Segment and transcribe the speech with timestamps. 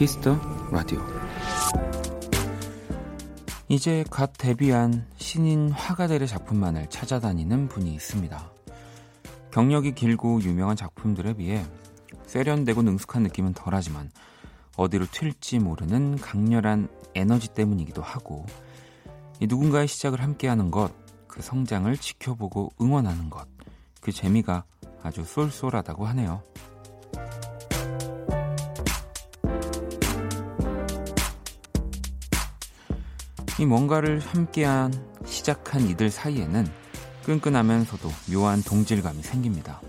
[0.00, 0.34] Kiss the
[0.70, 0.98] Radio
[3.68, 8.50] 이제 갓 데뷔한 신인 화가들의 작품만을 찾아다니는 분이 있습니다.
[9.50, 11.62] 경력이 길고 유명한 작품들에 비해
[12.24, 14.10] 세련되고 능숙한 느낌은 덜하지만
[14.78, 18.46] 어디로 튈지 모르는 강렬한 에너지 때문이기도 하고
[19.38, 20.94] 누군가의 시작을 함께하는 것,
[21.26, 23.46] 그 성장을 지켜보고 응원하는 것,
[24.00, 24.64] 그 재미가
[25.02, 26.42] 아주 쏠쏠하다고 하네요.
[33.60, 34.90] 이 뭔가를 함께한
[35.26, 36.66] 시작한 이들 사이에는
[37.26, 39.82] 끈끈하면서도 묘한 동질감이 생깁니다.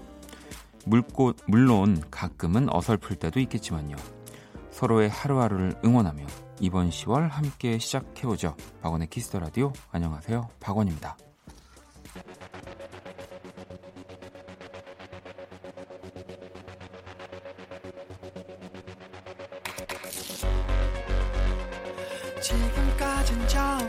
[0.86, 3.96] 물꽃, 물론 가끔은 어설플 때도 있겠지만요.
[4.72, 6.26] 서로의 하루하루를 응원하며
[6.60, 8.58] 이번 10월 함께 시작해보죠.
[8.82, 9.72] 박원의 Kiss the Radio.
[9.94, 10.50] 안녕하세요.
[10.60, 11.16] 박원입니다.
[23.52, 23.81] 지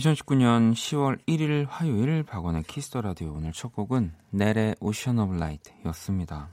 [0.00, 6.48] (2019년 10월 1일) 화요일 박원의 Kiss the Radio 오늘 첫 곡은 넬의 Ocean of Light였습니다.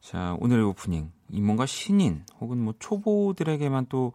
[0.00, 4.12] 자 오늘의 오프닝 이 뭔가 신인 혹은 뭐 초보들에게만 또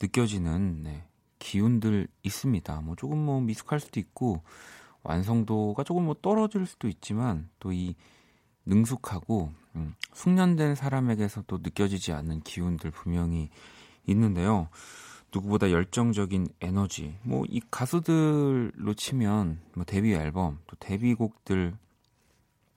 [0.00, 1.04] 느껴지는 네,
[1.38, 2.80] 기운들 있습니다.
[2.82, 4.42] 뭐 조금 뭐 미숙할 수도 있고
[5.02, 7.94] 완성도가 조금 뭐 떨어질 수도 있지만 또 이
[8.66, 13.48] 능숙하고 음, 숙련된 사람에게서 또 느껴지지 않는 기운들 분명히
[14.06, 14.68] 있는데요.
[15.34, 17.16] 누구보다 열정적인 에너지.
[17.22, 21.74] 뭐 이 가수들로 치면 뭐 데뷔 앨범 또 데뷔곡들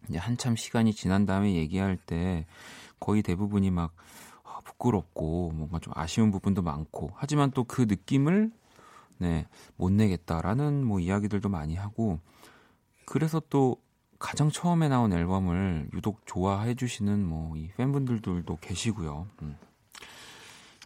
[0.09, 2.45] 이제 한참 시간이 지난 다음에 얘기할 때
[2.99, 3.93] 거의 대부분이 막
[4.43, 8.51] 아, 부끄럽고 뭔가 좀 아쉬운 부분도 많고 하지만 또 그 느낌을
[9.19, 9.45] 네,
[9.77, 12.19] 못 내겠다라는 뭐 이야기들도 많이 하고
[13.05, 13.77] 그래서 또
[14.17, 19.27] 가장 처음에 나온 앨범을 유독 좋아해 주시는 뭐 이 팬분들도 계시고요.
[19.43, 19.57] 음.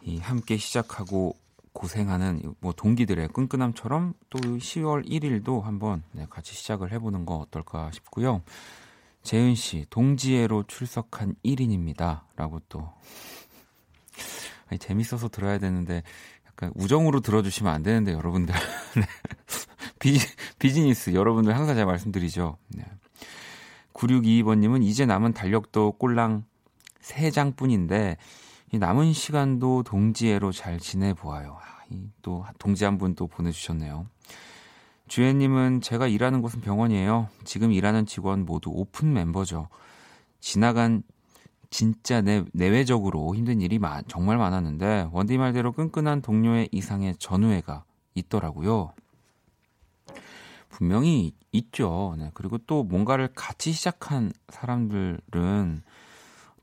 [0.02, 1.34] 이 함께 시작하고
[1.76, 8.42] 고생하는 뭐 동기들의 끈끈함처럼 또 10월 1일도 한번 네, 같이 시작을 해보는 거 어떨까 싶고요.
[9.22, 12.22] 재은 씨, 동지애로 출석한 1인입니다.
[12.36, 12.88] 라고 또.
[14.68, 16.02] 아니, 재밌어서 들어야 되는데,
[16.46, 18.54] 약간 우정으로 들어주시면 안 되는데, 여러분들.
[18.94, 19.02] 네.
[19.98, 20.18] 비,
[20.60, 22.56] 비즈니스, 여러분들 항상 제가 말씀드리죠.
[22.68, 22.84] 네.
[23.94, 26.44] 9622번님은 이제 남은 달력도 꼴랑
[27.02, 28.16] 3장 뿐인데,
[28.76, 31.56] 이 남은 시간도 동지애로 잘 지내보아요.
[31.58, 34.04] 아, 또 동지 한 분 또 보내주셨네요.
[35.08, 37.30] 주혜님은 제가 일하는 곳은 병원이에요.
[37.44, 39.68] 지금 일하는 직원 모두 오픈 멤버죠.
[40.40, 41.02] 지나간
[41.70, 48.92] 진짜 내, 내외적으로 힘든 일이 마, 정말 많았는데 원디 말대로 끈끈한 동료의 이상의 전우회가 있더라고요.
[50.68, 52.14] 분명히 있죠.
[52.18, 52.30] 네.
[52.34, 55.82] 그리고 또 뭔가를 같이 시작한 사람들은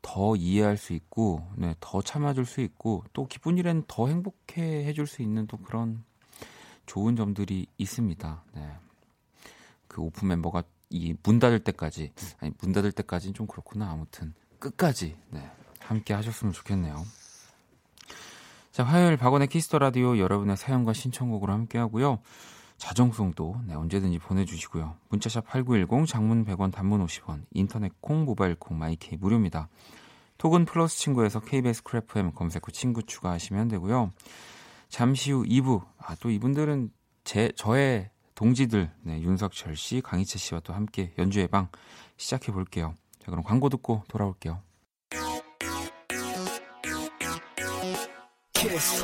[0.03, 5.07] 더 이해할 수 있고, 네, 더 참아줄 수 있고, 또 기쁜 일엔 더 행복해 해줄
[5.07, 6.03] 수 있는 또 그런
[6.85, 8.43] 좋은 점들이 있습니다.
[8.53, 8.71] 네.
[9.87, 13.89] 그 오픈 멤버가 이 문 닫을 때까지, 아니, 문 닫을 때까지는 좀 그렇구나.
[13.89, 15.49] 아무튼, 끝까지, 네,
[15.79, 17.03] 함께 하셨으면 좋겠네요.
[18.71, 22.19] 자, 화요일 박원의 Kiss the Radio 여러분의 사연과 신청곡으로 함께 하고요.
[22.77, 24.95] 자정송도 네, 언제든지 보내주시고요.
[25.09, 29.69] 문자샵 8910, 장문 100원, 단문 50원, 인터넷 콩, 모바일 콩, 마이케이 무료입니다.
[30.37, 34.11] 톡은 플러스 친구에서 KBS Cool FM 검색 후 친구 추가하시면 되고요.
[34.89, 36.91] 잠시 후 2부, 아, 또 이분들은
[37.23, 41.69] 제, 저의 동지들, 네, 윤석철 씨, 강희채 씨와 또 함께 연주의 방
[42.17, 42.95] 시작해 볼게요.
[43.19, 44.61] 자, 그럼 광고 듣고 돌아올게요.
[48.53, 49.03] 키스.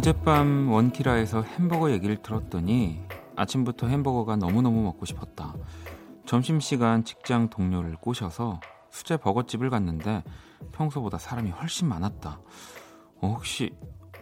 [0.00, 3.04] 어젯밤 원키라에서 햄버거 얘기를 들었더니
[3.36, 5.54] 아침부터 햄버거가 너무너무 먹고 싶었다.
[6.24, 10.24] 점심시간 직장 동료를 꼬셔서 수제 버거집을 갔는데
[10.72, 12.40] 평소보다 사람이 훨씬 많았다.
[13.20, 13.74] 어, 혹시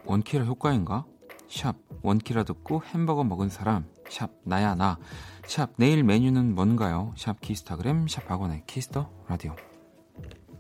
[0.05, 1.05] 원키라 효과인가?
[1.49, 4.99] 샵 원키라 듣고 햄버거 먹은 사람 샵 나야 나.
[5.47, 7.13] 샵 내일 메뉴는 뭔가요?
[7.17, 9.55] 샵 키스타그램 샵 박원의 Kiss the Radio.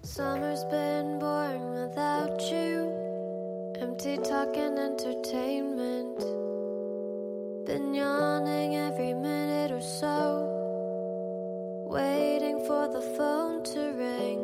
[0.05, 3.28] Summer's been boring without you.
[3.81, 6.19] Empty talk and entertainment.
[7.65, 10.51] Been yawning every minute or so.
[11.85, 14.41] Waiting for the phone to ring.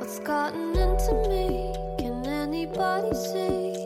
[0.00, 1.72] What's gotten into me?
[1.98, 3.76] Can anybody see?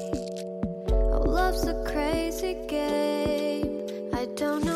[0.92, 3.86] Oh, love's a crazy game.
[4.14, 4.67] I don't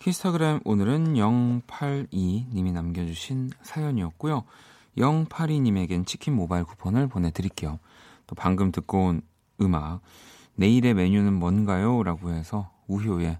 [0.00, 4.44] 키스타그램 오늘은 082님이 남겨주신 사연이었고요.
[4.98, 7.78] 082님에겐 치킨 모바일 쿠폰을 보내드릴게요.
[8.26, 9.22] 또 방금 듣고 온
[9.60, 10.00] 음악
[10.56, 12.02] 내일의 메뉴는 뭔가요?
[12.02, 13.38] 라고 해서 우효의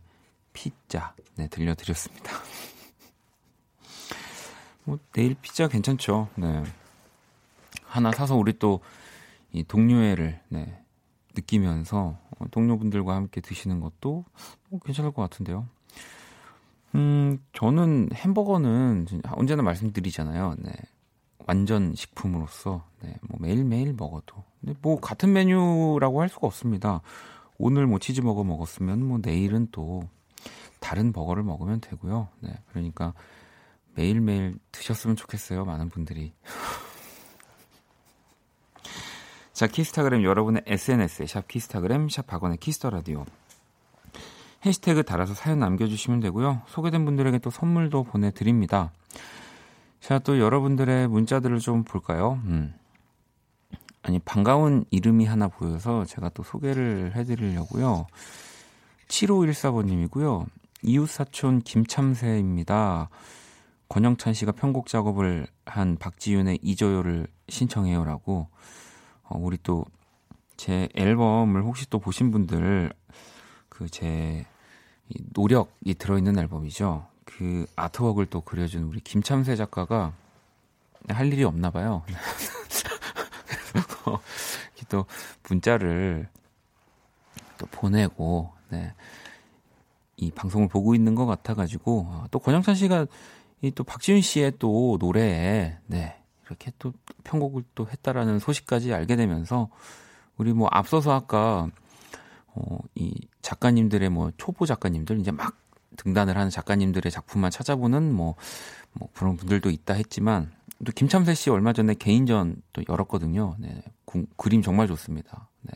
[0.53, 2.31] 피자 네, 들려드렸습니다.
[4.85, 6.29] 뭐 내일 피자 괜찮죠.
[6.37, 6.63] 네.
[7.85, 8.81] 하나 사서 우리 또
[9.53, 10.83] 이 동료애를 네,
[11.35, 14.25] 느끼면서 어, 동료분들과 함께 드시는 것도
[14.69, 15.69] 뭐 괜찮을 것 같은데요.
[16.95, 20.57] 음, 저는 햄버거는 언제나 말씀드리잖아요.
[20.59, 20.73] 네.
[21.47, 27.01] 완전 식품으로서 네, 뭐 매일매일 먹어도 근데 뭐 같은 메뉴라고 할 수가 없습니다.
[27.59, 30.03] 오늘 뭐 치즈버거 먹었으면 뭐 내일은 또
[30.79, 32.29] 다른 버거를 먹으면 되고요.
[32.41, 32.53] 네.
[32.71, 33.15] 그러니까
[33.95, 35.65] 매일매일 드셨으면 좋겠어요.
[35.65, 36.33] 많은 분들이.
[39.53, 43.25] 자, 키스타그램 여러분의 SNS에 샵 키스타그램 샵 박원의 Kiss the Radio
[44.65, 46.63] 해시태그 달아서 사연 남겨주시면 되고요.
[46.67, 48.93] 소개된 분들에게 또 선물도 보내드립니다.
[50.01, 52.41] 자, 또 여러분들의 문자들을 좀 볼까요?
[52.45, 52.75] 음.
[54.03, 58.07] 아니, 반가운 이름이 하나 보여서 제가 또 소개를 해드리려고요.
[59.09, 60.47] 7514번님이고요.
[60.83, 63.11] 이웃사촌 김참새입니다.
[63.89, 68.49] 권영찬 씨가 편곡 작업을 한 박지윤의 이조요를 신청해요라고.
[69.25, 69.85] 어, 우리 또
[70.61, 72.93] 제 앨범을 혹시 또 보신 분들
[73.71, 74.45] 그 제
[75.33, 77.07] 노력이 들어있는 앨범이죠.
[77.25, 80.13] 그 아트웍을 또 그려준 우리 김참새 작가가
[81.09, 82.03] 할 일이 없나 봐요.
[83.73, 84.19] 그래서
[84.89, 85.07] 또
[85.49, 86.29] 문자를
[87.59, 88.93] 또 보내고 네.
[90.17, 93.07] 이 방송을 보고 있는 것 같아가지고 어, 또 권영찬 씨가
[93.63, 96.93] 이 또 박지윤 씨의 또 노래에 네 이렇게 또
[97.25, 99.69] 편곡을 또 했다라는 소식까지 알게 되면서
[100.37, 101.69] 우리 뭐 앞서서 아까
[102.55, 105.57] 어, 이 작가님들의 뭐 초보 작가님들 이제 막
[105.97, 108.37] 등단을 하는 작가님들의 작품만 찾아보는 뭐,
[108.93, 110.53] 뭐 그런 분들도 있다 했지만
[110.85, 113.57] 또 김참새 씨 얼마 전에 개인전 또 열었거든요.
[113.59, 115.49] 네, 구, 그림 정말 좋습니다.
[115.63, 115.73] 네.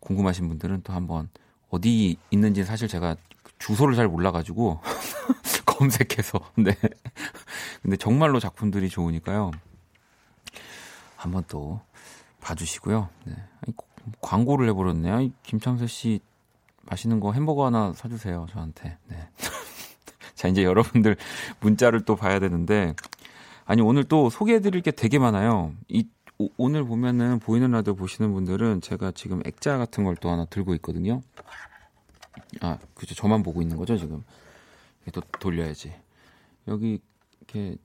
[0.00, 1.28] 궁금하신 분들은 또 한번
[1.68, 3.16] 어디 있는지 사실 제가
[3.58, 4.80] 주소를 잘 몰라가지고
[5.66, 6.74] 검색해서 네.
[7.82, 9.50] 근데 정말로 작품들이 좋으니까요.
[11.16, 11.80] 한번 또
[12.40, 13.08] 봐주시고요.
[13.24, 13.34] 네.
[14.20, 15.30] 광고를 해버렸네요.
[15.42, 16.20] 김창세 씨
[16.82, 18.98] 맛있는 거 햄버거 하나 사주세요 저한테.
[19.08, 19.28] 네.
[20.34, 21.16] 자 이제 여러분들
[21.60, 22.94] 문자를 또 봐야 되는데
[23.64, 25.74] 아니 오늘 또 소개해드릴 게 되게 많아요.
[25.88, 26.06] 이
[26.38, 30.74] 오, 오늘 보면은 보이는 라디오 보시는 분들은 제가 지금 액자 같은 걸 또 하나 들고
[30.76, 31.20] 있거든요.
[32.60, 34.22] 아 그죠 저만 보고 있는 거죠 지금.
[35.12, 35.94] 또 돌려야지.
[36.68, 37.00] 여기
[37.40, 37.76] 이렇게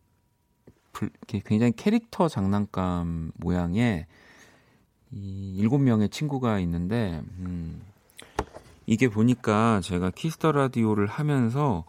[0.91, 4.05] 불, 이렇게 굉장히 캐릭터 장난감 모양의
[5.15, 7.81] 이 일곱 명의 친구가 있는데 음,
[8.85, 11.85] 이게 보니까 제가 Kiss the Radio를 하면서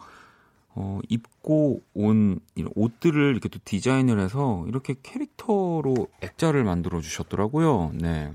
[0.77, 2.41] 어, 입고 온
[2.75, 7.93] 옷들을 이렇게 또 디자인을 해서 이렇게 캐릭터로 액자를 만들어 주셨더라고요.
[7.95, 8.33] 네.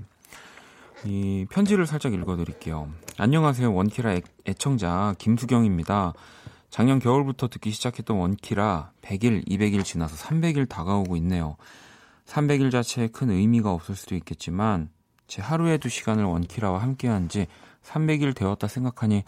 [1.04, 2.88] 이 편지를 살짝 읽어 드릴게요.
[3.18, 3.72] 안녕하세요.
[3.72, 6.14] 원키라 애, 애청자 김수경입니다.
[6.70, 11.56] 작년 겨울부터 듣기 시작했던 원키라 100일, 200일 지나서 300일 다가오고 있네요.
[12.30, 14.88] 300일 자체에 큰 의미가 없을 수도 있겠지만
[15.26, 17.48] 제 하루의 두 시간을 원키라와 함께한 지
[17.82, 19.24] 300일 되었다 생각하니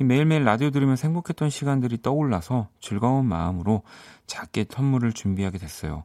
[0.00, 3.82] 매일매일 라디오 들으면서 행복했던 시간들이 떠올라서 즐거운 마음으로
[4.26, 6.04] 작게 선물을 준비하게 됐어요.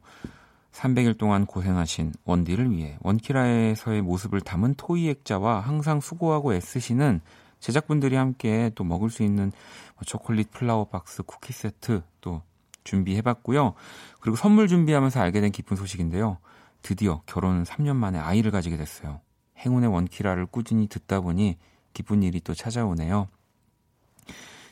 [0.72, 7.22] 300일 동안 고생하신 원디를 위해 원키라에서의 모습을 담은 토이 액자와 항상 수고하고 애쓰시는
[7.58, 9.50] 제작분들이 함께 또 먹을 수 있는
[9.94, 12.42] 뭐 초콜릿 플라워 박스 쿠키 세트 또
[12.88, 13.74] 준비해봤고요.
[14.20, 16.38] 그리고 선물 준비하면서 알게 된 기쁜 소식인데요.
[16.82, 19.20] 드디어 결혼 3년 만에 아이를 가지게 됐어요.
[19.58, 21.58] 행운의 원키라를 꾸준히 듣다 보니
[21.92, 23.28] 기쁜 일이 또 찾아오네요.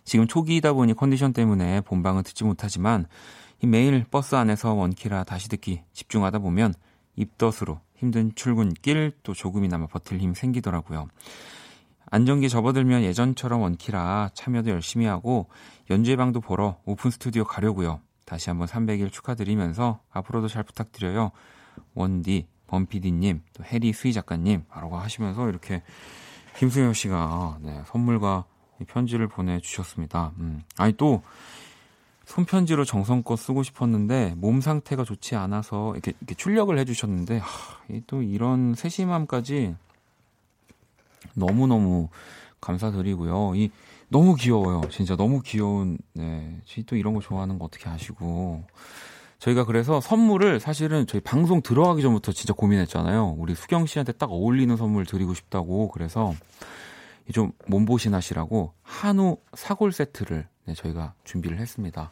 [0.05, 3.07] 지금 초기이다 보니 컨디션 때문에 본방은 듣지 못하지만
[3.63, 6.75] 매일 버스 안에서 원키라 다시 듣기 집중하다 보면
[7.17, 11.09] 입덧으로 힘든 출근길 또 조금이나마 버틸 힘 생기더라고요.
[12.09, 15.49] 안정기 접어들면 예전처럼 원키라 참여도 열심히 하고
[15.91, 18.01] 연주회방도 보러 오픈 스튜디오 가려고요.
[18.27, 21.31] 다시 한번 300일 축하드리면서 앞으로도 잘 부탁드려요.
[21.95, 25.83] 원디, 범피디님, 또 해리 수희 작가님, 라고 하시면서 이렇게
[26.59, 28.45] 김수현 씨가 네, 선물과
[28.89, 30.33] 편지를 보내주셨습니다.
[30.39, 30.63] 음.
[30.77, 31.23] 아니 또
[32.25, 37.47] 손편지로 정성껏 쓰고 싶었는데 몸 상태가 좋지 않아서 이렇게, 이렇게 출력을 해주셨는데 하,
[38.09, 39.77] 또 이런 세심함까지
[41.35, 42.09] 너무 너무
[42.61, 43.55] 감사드리고요.
[43.55, 43.71] 이
[44.09, 44.83] 너무 귀여워요.
[44.91, 46.61] 진짜 너무 귀여운 네.
[46.87, 48.65] 또 이런 거 좋아하는 거 어떻게 아시고
[49.39, 53.37] 저희가 그래서 선물을 사실은 저희 방송 들어가기 전부터 진짜 고민했잖아요.
[53.39, 56.35] 우리 수경 씨한테 딱 어울리는 선물 드리고 싶다고 그래서
[57.33, 62.11] 좀 몸보신 하시라고 한우 사골 세트를 네, 저희가 준비를 했습니다.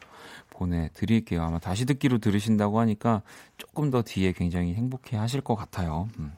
[0.49, 1.43] 보내드릴게요.
[1.43, 3.21] 아마 다시 듣기로 들으신다고 하니까
[3.57, 6.07] 조금 더 뒤에 굉장히 행복해 하실 것 같아요.
[6.19, 6.33] 음.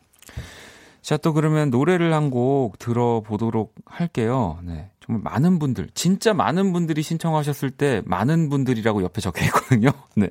[1.07, 4.59] 자, 또 그러면 노래를 한 곡 들어보도록 할게요.
[4.63, 4.91] 네.
[4.99, 9.91] 정말 많은 분들, 진짜 많은 분들이 신청하셨을 때 많은 분들이라고 옆에 적혀 있거든요.
[10.17, 10.29] 네.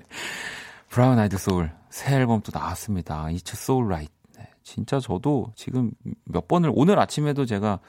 [0.90, 3.24] 브라운 아이드 소울 새 앨범 또 나왔습니다.
[3.30, 4.12] It's So Right.
[4.36, 4.48] 네.
[4.62, 5.92] 진짜 저도 지금
[6.24, 7.80] 몇 번을 오늘 아침에도 제가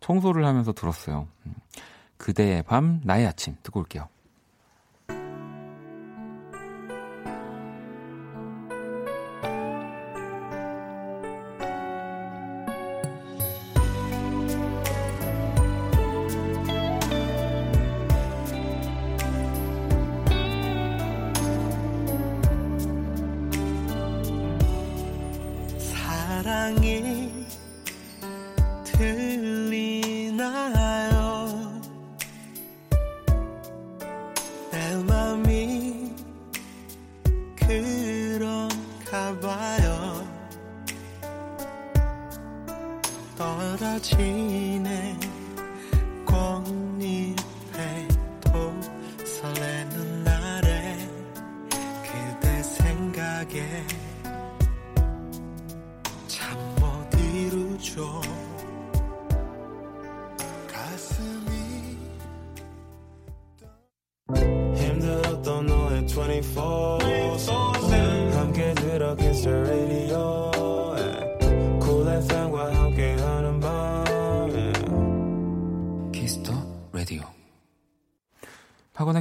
[0.00, 1.28] 청소를 하면서 들었어요.
[1.46, 1.54] 음.
[2.18, 4.08] 그대의 밤, 나의 아침 듣고 올게요.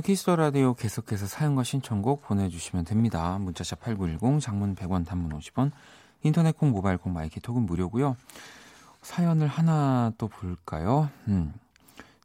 [0.01, 3.37] Kiss the Radio 계속해서 사연과 신청곡 보내주시면 됩니다.
[3.39, 5.71] 문자샵 8910, 장문 100원, 단문 50원,
[6.21, 8.15] 인터넷 콩, 모바일 콩, my K 톡은 무료고요.
[9.01, 11.09] 사연을 하나 또 볼까요?
[11.27, 11.53] 음.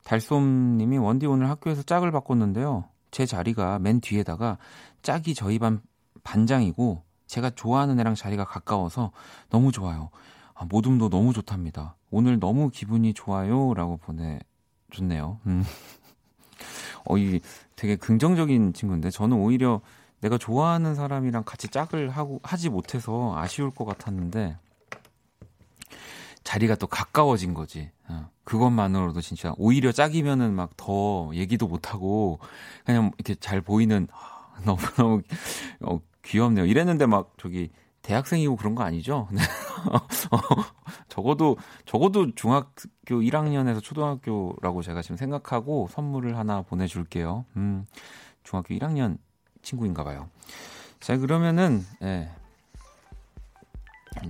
[0.04, 2.84] 달솜님이 원디 오늘 학교에서 짝을 바꿨는데요.
[3.10, 4.58] 제 자리가 맨 뒤에다가
[5.02, 5.80] 짝이 저희 반
[6.22, 9.10] 반장이고 제가 좋아하는 애랑 자리가 가까워서
[9.50, 10.10] 너무 좋아요.
[10.54, 11.96] 아, 모둠도 너무 좋답니다.
[12.10, 15.40] 오늘 너무 기분이 좋아요라고 보내줬네요.
[15.46, 15.64] 음.
[17.04, 17.40] 어, 이
[17.76, 19.80] 되게 긍정적인 친구인데 저는 오히려
[20.20, 24.56] 내가 좋아하는 사람이랑 같이 짝을 하고 하지 못해서 아쉬울 것 같았는데
[26.44, 27.90] 자리가 또 가까워진 거지.
[28.08, 32.38] 어, 그것만으로도 진짜 오히려 짝이면은 막 더 얘기도 못 하고
[32.84, 34.08] 그냥 이렇게 잘 보이는
[34.64, 35.22] 너무 너무
[35.82, 36.64] 어, 귀엽네요.
[36.66, 37.70] 이랬는데 막 저기
[38.08, 39.28] 대학생이고 그런 거 아니죠?
[39.32, 39.42] 네.
[40.30, 40.38] 어,
[41.08, 47.44] 적어도 적어도 중학교 1학년에서 초등학교라고 제가 지금 생각하고 선물을 하나 보내줄게요.
[47.56, 47.86] 음,
[48.44, 49.18] 중학교 1학년
[49.60, 50.30] 친구인가 봐요.
[51.00, 52.30] 자 그러면은 예,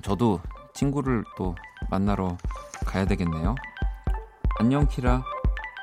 [0.02, 0.40] 저도
[0.74, 1.54] 친구를 또
[1.88, 2.36] 만나러
[2.84, 3.54] 가야 되겠네요.
[4.58, 5.22] 안녕 키라.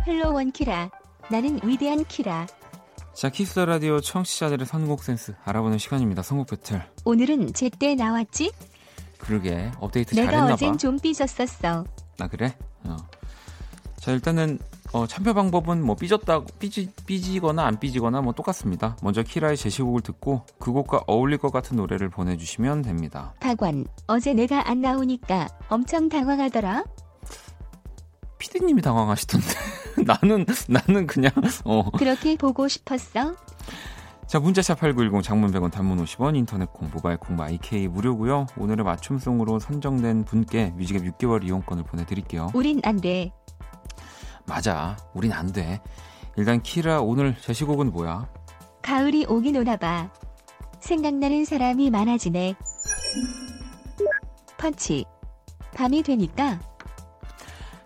[0.05, 0.89] Hello 원 키라.
[1.31, 2.45] 나는 위대한 키라.
[3.15, 6.21] 자, Kiss Radio 청취자들의 선곡 센스 알아보는 시간입니다.
[6.21, 6.83] 선곡 배틀.
[7.05, 8.51] 오늘은 제때 나왔지?
[9.17, 10.41] 그러게 업데이트 잘했나 봐.
[10.43, 11.85] 내가 어젠 좀 삐졌었어.
[12.17, 12.53] 나 아, 그래?
[12.83, 12.97] 어.
[13.97, 14.59] 자, 일단은
[14.91, 18.97] 어, 참여 방법은 뭐 삐졌다 삐지 삐지거나 안 삐지거나 뭐 똑같습니다.
[19.01, 23.33] 먼저 키라의 제시곡을 듣고 그 곡과 어울릴 것 같은 노래를 보내주시면 됩니다.
[23.39, 26.83] 박원, 어제 내가 안 나오니까 엄청 당황하더라.
[28.45, 29.47] 피디님이 당황하시던데
[30.05, 31.31] 나는 나는 그냥
[31.63, 31.89] 어.
[31.91, 33.35] 그렇게 보고 싶었어?
[34.27, 38.47] 자 문자샵 8910 장문 100원 단문 50원 인터넷 콩 모바일 콩 마이케이 무료고요.
[38.57, 42.51] 오늘의 맞춤송으로 선정된 분께 뮤직앱 6개월 이용권을 보내드릴게요.
[42.53, 43.31] 우린 안 돼.
[44.45, 45.81] 맞아 우린 안 돼.
[46.37, 48.27] 일단 키라 오늘 제시곡은 뭐야?
[48.83, 50.11] 가을이 오긴 오나봐.
[50.79, 52.55] 생각나는 사람이 많아지네.
[54.57, 55.05] 펀치.
[55.73, 56.59] 밤이 되니까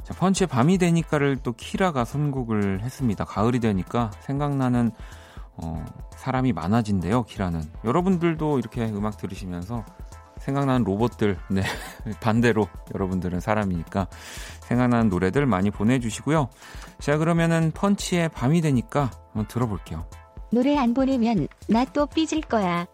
[0.10, 3.26] 자, 펀치의 밤이 되니까를 또 키라가 선곡을 했습니다.
[3.26, 4.92] 가을이 되니까 생각나는
[5.62, 5.86] 어,
[6.16, 7.62] 사람이 많아진대요, 키라는.
[7.86, 9.86] 여러분들도 이렇게 음악 들으시면서
[10.40, 11.62] 생각나는 로봇들, 네.
[12.22, 14.08] 반대로 여러분들은 사람이니까
[14.62, 16.50] 생각나는 노래들 많이 보내주시고요.
[17.00, 20.06] 자, 그러면은 펀치의 밤이 되니까 한번 들어볼게요.
[20.52, 22.88] 노래 안 보내면 나 또 삐질 거야.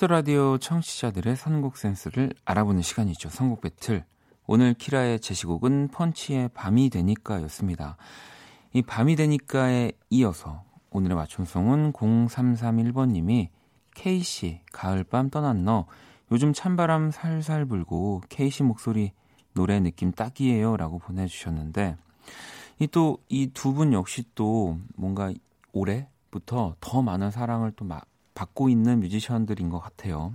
[0.00, 3.28] Kiss Radio 청취자들의 선곡 센스를 알아보는 시간이죠.
[3.28, 4.06] 선곡 배틀.
[4.46, 7.98] 오늘 키라의 제시곡은 펀치의 밤이 되니까였습니다.
[8.72, 13.48] 이 밤이 되니까에 이어서 오늘의 맞춤송은 0331번님이
[13.94, 15.84] 케이시 가을밤 떠난 너
[16.32, 19.12] 요즘 찬바람 살살 불고 케이시 목소리
[19.52, 21.98] 노래 느낌 딱이에요 라고 보내주셨는데
[22.78, 25.30] 이 또 이 두 분 역시 또 뭔가
[25.74, 28.00] 올해부터 더 많은 사랑을 또 마,
[28.34, 30.32] 받고 있는 뮤지션들인 것 같아요.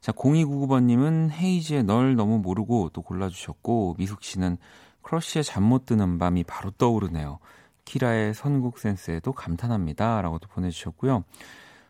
[0.00, 4.56] 자, 0299번님은 헤이즈의 널 너무 모르고 또 골라주셨고, 미숙 씨는
[5.02, 7.38] 크러쉬의 잠 못 드는 밤이 바로 떠오르네요.
[7.84, 10.22] 키라의 선곡 센스에도 감탄합니다.
[10.22, 11.24] 라고 또 보내주셨고요.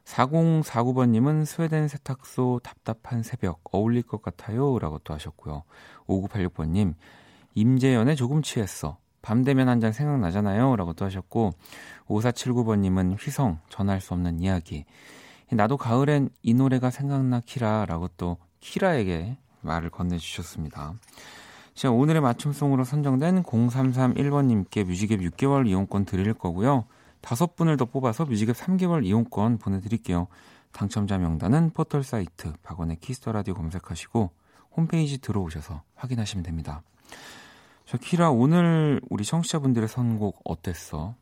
[0.04, 4.78] 4049번님은 스웨덴 세탁소 답답한 새벽 어울릴 것 같아요.
[4.78, 5.62] 라고 또 하셨고요.
[6.08, 6.94] 5986번님,
[7.54, 8.98] 임재현의 조금 취했어.
[9.22, 10.76] 밤 되면 한잔 생각나잖아요.
[10.76, 11.52] 라고 또 하셨고,
[12.06, 14.86] 5479번님은 휘성, 전할 수 없는 이야기.
[15.52, 20.94] 나도 가을엔 이 노래가 생각나 키라 라고 또 키라에게 말을 건네주셨습니다.
[21.74, 26.84] 자, 오늘의 맞춤송으로 선정된 0331번님께 뮤직앱 6개월 이용권 드릴 거고요.
[27.20, 30.28] 다섯 분을 더 뽑아서 뮤직앱 3개월 이용권 보내드릴게요.
[30.72, 34.30] 당첨자 명단은 포털 사이트 박원의 Kiss the Radio 검색하시고
[34.76, 36.82] 홈페이지 들어오셔서 확인하시면 됩니다.
[37.86, 41.14] 저 키라 오늘 우리 청취자분들의 선곡 어땠어?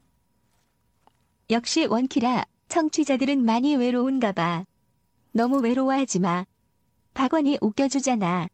[1.50, 2.44] 역시 원키라.
[2.68, 4.64] 청취자들은 많이 외로운가 봐.
[5.32, 6.44] 너무 외로워하지 마.
[7.14, 8.48] 박원이 웃겨주잖아.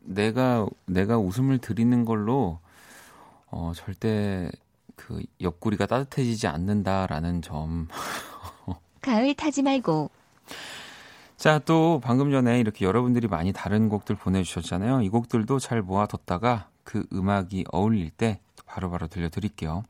[0.00, 2.58] 내가 내가 웃음을 드리는 걸로
[3.46, 4.50] 어 절대
[4.96, 7.88] 그 옆구리가 따뜻해지지 않는다라는 점.
[9.00, 10.10] 가을 타지 말고.
[11.36, 15.02] 자, 또 방금 전에 이렇게 여러분들이 많이 다른 곡들 보내주셨잖아요.
[15.02, 19.84] 이 곡들도 잘 모아뒀다가 그 음악이 어울릴 때 바로바로 들려드릴게요.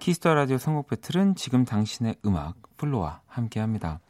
[0.00, 4.00] Kiss the Radio 선곡 배틀은 지금 당신의 음악 플로와 함께합니다.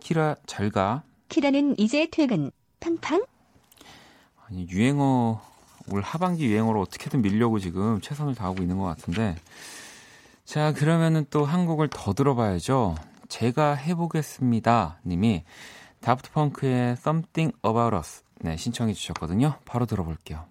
[0.00, 1.02] 키라 잘가.
[1.28, 2.50] 키라는 이제 퇴근.
[2.80, 3.22] 팡팡.
[4.46, 5.40] 아니 유행어
[5.90, 9.36] 올 하반기 유행어로 어떻게든 밀려고 지금 최선을 다하고 있는 것 같은데.
[10.44, 12.96] 자 그러면은 또 한 곡을 더 들어봐야죠.
[13.28, 15.00] 제가 해보겠습니다.
[15.06, 15.44] 님이
[16.00, 19.58] 다프트 펑크의 Something About Us 네, 신청해 주셨거든요.
[19.66, 20.49] 바로 들어볼게요.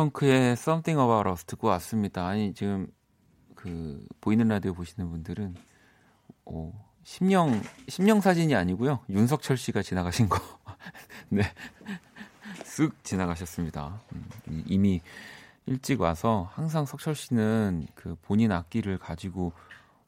[0.00, 2.26] 펑크의 Something About Us 듣고 왔습니다.
[2.26, 2.86] 아니 지금
[3.54, 5.54] 그 보이는 라디오 보시는 분들은
[6.46, 9.00] 어, 심령 심령 사진이 아니고요.
[9.10, 10.38] 윤석철 씨가 지나가신 거.
[11.28, 11.42] 네.
[12.64, 14.00] 쓱 지나가셨습니다.
[14.48, 15.02] 음, 이미
[15.66, 19.52] 일찍 와서 항상 석철 씨는 그 본인 악기를 가지고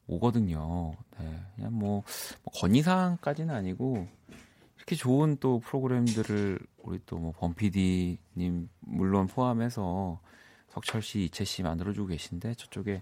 [0.07, 0.93] 오거든요.
[1.19, 1.39] 네.
[1.55, 2.03] 그냥 뭐,
[2.43, 4.07] 뭐 건의사항까지는 아니고
[4.83, 10.19] 이렇게 좋은 또 프로그램들을 우리 또뭐 범피디님 물론 포함해서
[10.69, 13.01] 석철 씨, 이채 씨 만들어주고 계신데 저쪽에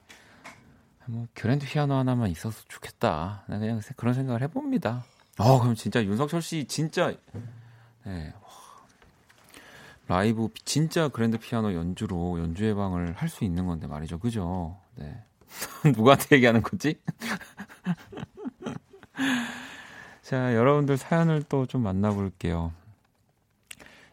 [1.07, 3.43] 뭐 그랜드 피아노 하나만 있어서 좋겠다.
[3.47, 5.03] 그냥 그런 생각을 해봅니다.
[5.39, 7.15] 어 그럼 진짜 윤석철 씨 진짜
[8.05, 8.33] 네.
[10.07, 14.77] 라이브 진짜 그랜드 피아노 연주로 연주 예방을 할 수 있는 건데 말이죠, 그죠?
[14.95, 15.23] 네.
[15.85, 16.99] 누구한테 얘기하는 거지?
[20.31, 22.71] 자, 여러분들 사연을 또 좀 만나볼게요.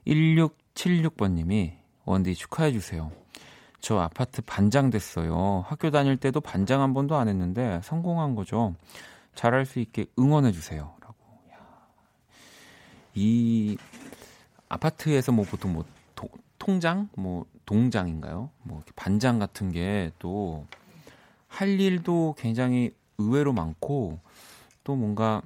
[0.05, 3.13] 1676번님이 원디 축하해주세요.
[3.81, 5.65] 저 아파트 반장 됐어요.
[5.69, 8.75] 학교 다닐 때도 반장 한 번도 안 했는데 성공한 거죠.
[9.37, 10.93] 잘할 수 있게 응원해주세요.
[11.01, 11.15] 라고.
[13.15, 13.79] 이
[14.69, 15.85] 아파트에서 뭐 보통 뭐
[16.17, 16.29] 도,
[16.59, 17.09] 통장?
[17.15, 18.51] 뭐 동장인가요?
[18.65, 20.67] 뭐 반장 같은 게 또
[21.47, 24.19] 할 일도 굉장히 의외로 많고
[24.83, 25.43] 또 뭔가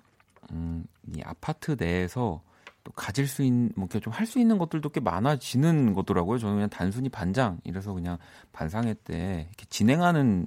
[0.53, 2.43] 음, 이 아파트 내에서
[2.85, 6.39] 또 가질 수 있는 뭐좀할 수 있는 것들도 꽤 많아지는 거더라고요.
[6.39, 8.19] 저는 그냥 단순히 반장 이래서 그냥
[8.53, 10.47] 반상회 때 이렇게 진행하는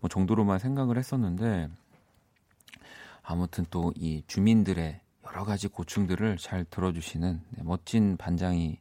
[0.00, 1.68] 뭐 정도로만 생각을 했었는데
[3.22, 8.78] 아무튼 또 이 주민들의 여러 가지 고충들을 잘 들어주시는 네, 멋진 반장이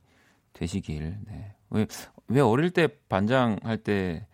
[0.54, 1.17] 되시길.
[1.28, 1.56] 네.
[1.69, 1.86] 왜,
[2.28, 4.26] 왜 어릴 때 반장 할 때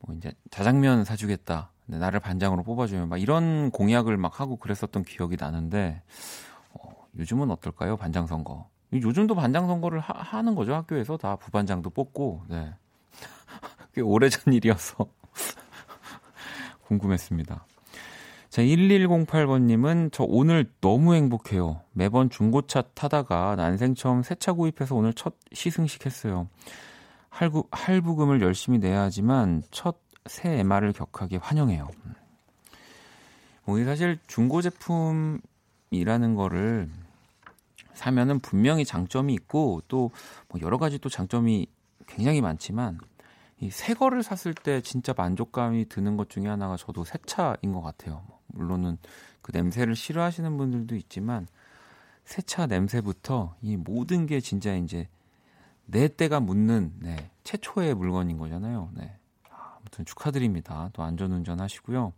[0.00, 1.70] 뭐 이제 자장면 사주겠다.
[1.86, 6.02] 네, 나를 반장으로 뽑아주면 막 이런 공약을 막 하고 그랬었던 기억이 나는데
[6.72, 7.96] 어, 요즘은 어떨까요?
[7.96, 8.68] 반장 선거.
[8.92, 12.44] 요즘도 반장 선거를 하, 는 거죠 학교에서 다 부반장도 뽑고.
[12.48, 12.72] 네.
[13.94, 15.06] 꽤 오래전 일이어서
[16.86, 17.64] 궁금했습니다.
[18.48, 21.82] 자, 1108번님은 저 오늘 너무 행복해요.
[21.92, 26.48] 매번 중고차 타다가 난생 처음 새 차 구입해서 오늘 첫 시승식 했어요.
[27.28, 31.88] 할부, 할부금을 열심히 내야 하지만 첫 새 MR을 격하게 환영해요.
[33.64, 36.88] 뭐 사실 중고 제품이라는 거를
[37.94, 40.10] 사면은 분명히 장점이 있고 또
[40.48, 41.66] 뭐 여러 가지 또 장점이
[42.06, 42.98] 굉장히 많지만
[43.60, 47.80] 이 새 거를 샀을 때 진짜 만족감이 드는 것 중에 하나가 저도 새 차인 것
[47.82, 48.22] 같아요.
[48.28, 48.98] 뭐 물론은
[49.42, 51.46] 그 냄새를 싫어하시는 분들도 있지만
[52.24, 55.08] 새 차 냄새부터 이 모든 게 진짜 이제
[55.86, 58.90] 내 때가 묻는 네, 최초의 물건인 거잖아요.
[58.94, 59.16] 네.
[59.86, 60.90] 아무튼 축하드립니다.
[60.92, 62.12] 또 안전운전 하시고요.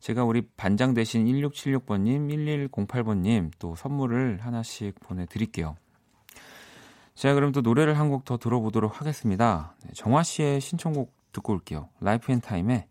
[0.00, 5.76] 제가 우리 반장 대신 1676번님, 1108번님 또 선물을 하나씩 보내드릴게요.
[7.14, 9.74] 자, 그럼 또 노래를 한 곡 더 들어보도록 하겠습니다.
[9.84, 11.88] 네, 정화 씨의 신청곡 듣고 올게요.
[12.00, 12.86] Life and Time의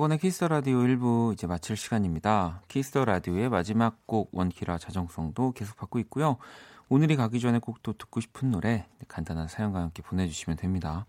[0.00, 2.62] 박원의 Kiss the Radio 1부 이제 마칠 시간입니다.
[2.68, 6.38] Kiss the Radio의 마지막 곡 원키라 자정송도 계속 받고 있고요.
[6.88, 11.04] 오늘이 가기 전에 꼭 또 듣고 싶은 노래 간단한 사연과 함께 보내주시면 됩니다.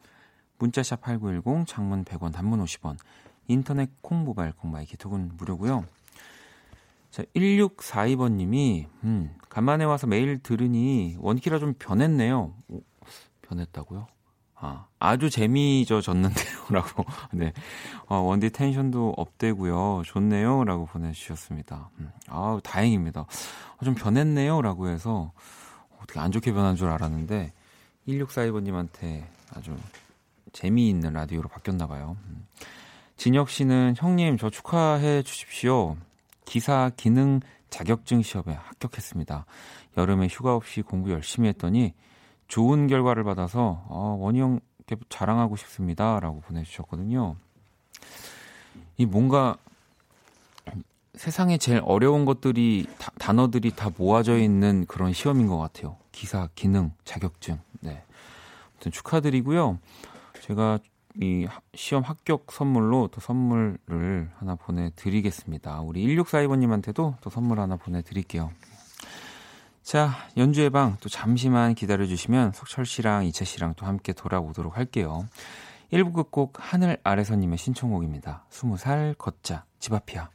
[0.57, 2.97] 문자샵 8910, 장문 100원, 단문 50원,
[3.47, 5.85] 인터넷 콩, 모바일 콩, my K 톡은 무료고요.
[7.11, 12.53] 자, 1642번님이 음, 간만에 와서 매일 들으니 원키라 좀 변했네요.
[12.67, 12.81] 오,
[13.41, 14.07] 변했다고요?
[14.63, 16.57] 아, 아주 재미져졌는데요.
[16.69, 17.03] 라고.
[17.33, 17.51] 네.
[18.05, 20.03] 어, 원디 텐션도 업되고요.
[20.05, 20.63] 좋네요.
[20.63, 21.89] 라고 보내 주셨습니다.
[21.97, 23.21] 음, 아 다행입니다.
[23.21, 24.61] 아, 좀 변했네요.
[24.61, 25.31] 라고 해서
[25.99, 27.51] 어떻게 안 좋게 변한 줄 알았는데
[28.07, 29.75] 1642번 님한테 아주
[30.53, 32.15] 재미있는 라디오로 바뀌었나 봐요.
[32.27, 32.45] 음.
[33.17, 35.97] 진혁 씨는 형님 저 축하해 주십시오.
[36.45, 37.39] 기사 기능
[37.71, 39.45] 자격증 시험에 합격했습니다.
[39.97, 41.93] 여름에 휴가 없이 공부 열심히 했더니
[42.51, 46.19] 좋은 결과를 받아서 어, 원희 형께 자랑하고 싶습니다.
[46.19, 47.37] 라고 보내주셨거든요.
[48.97, 49.55] 이 뭔가
[51.15, 55.95] 세상에 제일 어려운 것들이 다, 단어들이 다 모아져 있는 그런 시험인 것 같아요.
[56.11, 57.57] 기사, 기능, 자격증.
[57.79, 58.03] 네.
[58.73, 59.79] 아무튼 축하드리고요.
[60.41, 60.79] 제가
[61.21, 65.79] 이 시험 합격 선물로 또 선물을 하나 보내드리겠습니다.
[65.79, 68.51] 우리 1642번님한테도 또 선물 하나 보내드릴게요.
[69.91, 75.27] 자, 연주의 방 또 잠시만 기다려주시면 석철 씨랑 이채 씨랑 또 함께 돌아오도록 할게요.
[75.91, 78.45] 1부 끝곡 하늘 아래서님의 신청곡입니다.
[78.49, 80.29] 20살 걷자 집 앞이야.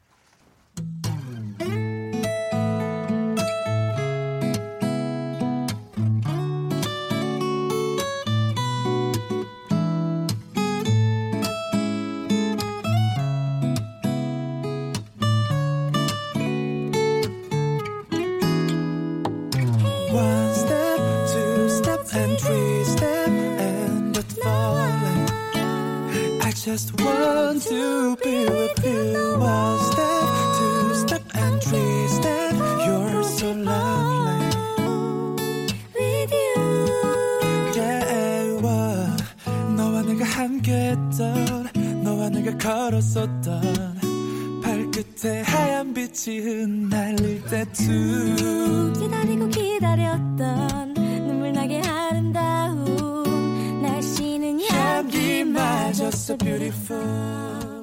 [26.67, 29.39] Just want to be with you.
[29.39, 30.27] One step,
[30.59, 32.55] two step, and three step.
[32.87, 34.49] You're so lovely.
[35.95, 36.59] With you
[37.77, 39.17] Yeah, wow.
[39.77, 44.01] 너와 내가 함께했던, 너와 내가 걸었었던.
[44.65, 48.93] 발끝에 하얀 빛이 흩날릴 때쯤.
[48.99, 50.86] 기다리고 기다렸던
[56.11, 57.76] so beautiful.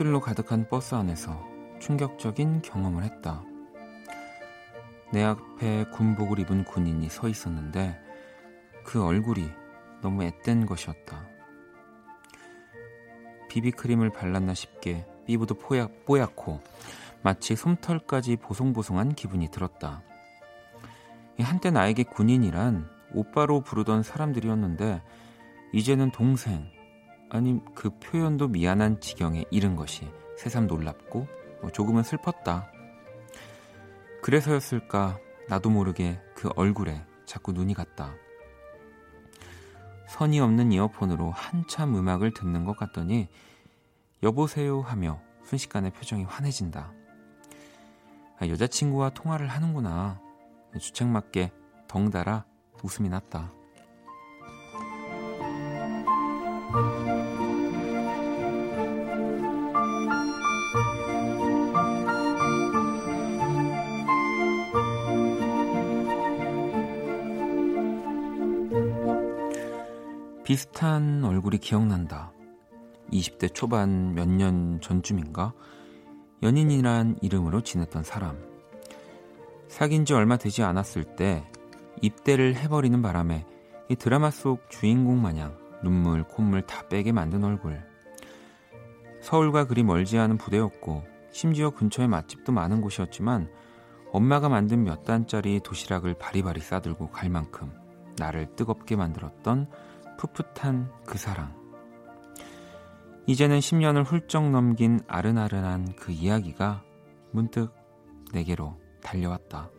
[0.00, 1.46] 전 사람들로 가득한 버스 안에서
[1.78, 3.44] 충격적인 경험을 했다.
[5.12, 8.00] 내 앞에 군복을 입은 군인이 서 있었는데
[8.82, 9.46] 그 얼굴이
[10.00, 11.28] 너무 앳된 것이었다.
[13.50, 16.62] 비비크림을 발랐나 싶게 피부도 뽀얗, 뽀얗고
[17.22, 20.02] 마치 솜털까지 보송보송한 기분이 들었다.
[21.38, 25.02] 이 한때 나에게 군인이란 오빠로 부르던 사람들이었는데
[25.74, 26.70] 이제는 동생
[27.30, 31.26] 아니 그 표현도 미안한 지경에 이른 것이 새삼 놀랍고
[31.62, 32.70] 뭐 조금은 슬펐다.
[34.22, 38.14] 그래서였을까 나도 모르게 그 얼굴에 자꾸 눈이 갔다.
[40.08, 43.28] 선이 없는 이어폰으로 한참 음악을 듣는 것 같더니
[44.22, 46.92] 여보세요 하며 순식간에 표정이 환해진다.
[48.38, 50.20] 아, 여자친구와 통화를 하는구나.
[50.78, 51.52] 주책맞게
[51.88, 52.44] 덩달아
[52.82, 53.52] 웃음이 났다.
[70.44, 72.32] 비슷한 얼굴이 기억난다.
[73.12, 75.52] 20대 초반 몇 년 전쯤인가?
[76.42, 78.38] 연인이란 이름으로 지냈던 사람.
[79.68, 81.44] 사귄 지 얼마 되지 않았을 때
[82.02, 83.44] 입대를 해버리는 바람에
[83.88, 87.82] 이 드라마 속 주인공 마냥 눈물, 콧물 다 빼게 만든 얼굴.
[89.20, 93.50] 서울과 그리 멀지 않은 부대였고 심지어 근처에 맛집도 많은 곳이었지만
[94.12, 97.72] 엄마가 만든 몇 단짜리 도시락을 바리바리 싸들고 갈 만큼
[98.18, 99.68] 나를 뜨겁게 만들었던
[100.18, 101.54] 풋풋한 그 사랑.
[103.26, 106.82] 이제는 10년을 훌쩍 넘긴 아른아른한 그 이야기가
[107.30, 107.72] 문득
[108.32, 109.70] 내게로 달려왔다.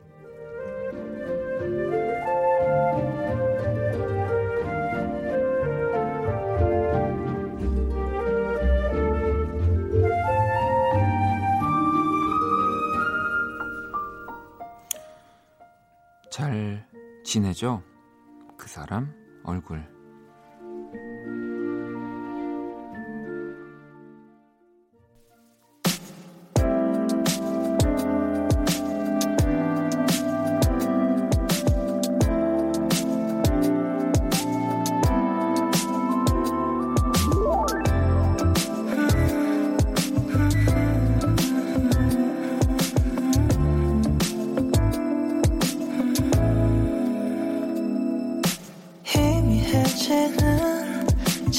[17.32, 17.82] 잘 지내죠?
[18.58, 19.13] 그 사람
[19.46, 20.00] 얼굴.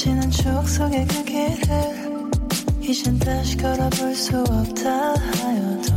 [0.03, 2.29] 지난 추억 속의 그 길을
[2.81, 5.93] 이젠 다시 걸어볼 수 없다 하여도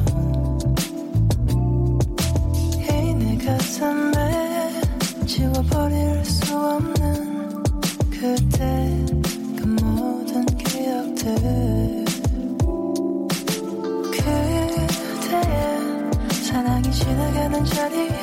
[2.89, 4.81] 이내 가슴에
[5.27, 7.65] 지워버릴 수 없는
[8.13, 9.05] 그때
[9.59, 12.05] 그 모든 기억들.
[14.13, 14.87] 그대의
[16.45, 18.16] 사랑이 지나가는 자리에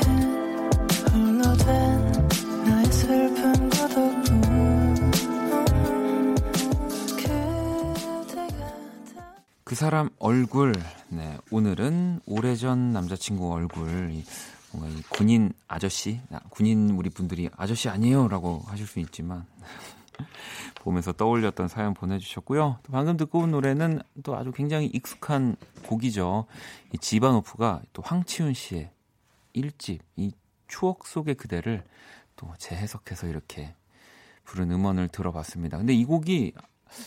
[9.83, 10.71] 사람 얼굴.
[11.09, 14.11] 네, 오늘은 오래전 남자친구 얼굴.
[14.13, 14.23] 이
[14.71, 19.45] 뭔가 이 군인 아저씨, 아, 군인 우리 분들이 아저씨 아니에요라고 하실 수 있지만
[20.79, 22.79] 보면서 떠올렸던 사연 보내주셨고요.
[22.81, 26.45] 또 방금 듣고 온 노래는 또 아주 굉장히 익숙한 곡이죠.
[26.93, 28.89] 이 지바노프가 또 황치훈 씨의
[29.53, 30.31] 1집 이
[30.69, 31.83] 추억 속의 그대를
[32.37, 33.75] 또 재해석해서 이렇게
[34.45, 35.77] 부른 음원을 들어봤습니다.
[35.77, 36.53] 근데 이 곡이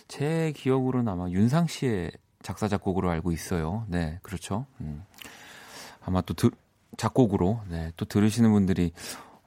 [0.09, 2.13] 제 기억으로는 아마 윤상 씨의
[2.47, 3.85] 작사 작곡으로 알고 있어요.
[3.89, 4.67] 네, 그렇죠.
[4.81, 5.05] 음.
[6.01, 6.53] 아마 또 들,
[6.97, 8.93] 작곡으로 네, 또 들으시는 분들이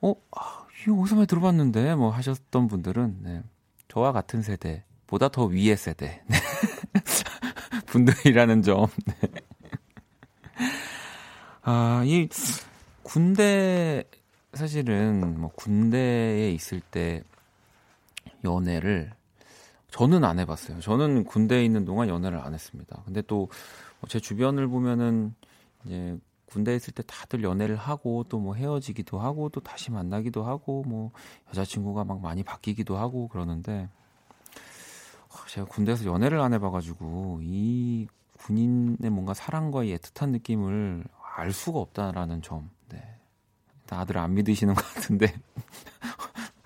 [0.02, 3.42] 어, 아, 이거 어디서 많이 들어봤는데 뭐 하셨던 분들은 네,
[3.88, 6.38] 저와 같은 세대 보다 더 위의 세대 네.
[7.88, 8.88] 분들이라는 점.
[9.06, 9.30] 네.
[11.62, 12.28] 아, 이
[13.04, 14.04] 군대
[14.54, 17.24] 사실은 뭐 군대에 있을 때
[18.44, 19.14] 연애를
[19.92, 20.80] 저는 안 해봤어요.
[20.82, 23.02] 저는 군대에 있는 동안 연애를 안 했습니다.
[23.06, 23.50] 근데 또
[24.08, 25.36] 제 주변을 보면은
[25.86, 30.84] 이제 군대에 있을 때 다들 연애를 하고 또 뭐 헤어지기도 하고 또 다시 만나기도 하고
[30.88, 31.12] 뭐
[31.50, 33.90] 여자친구가 막 많이 바뀌기도 하고 그러는데
[35.32, 41.04] 아, 제가 군대에서 연애를 안 해봐가지고 이 군인의 뭔가 사랑과의 애틋한 느낌을
[41.36, 42.70] 알 수가 없다라는 점.
[42.90, 43.04] 네.
[43.86, 45.34] 다들 안 믿으시는 것 같은데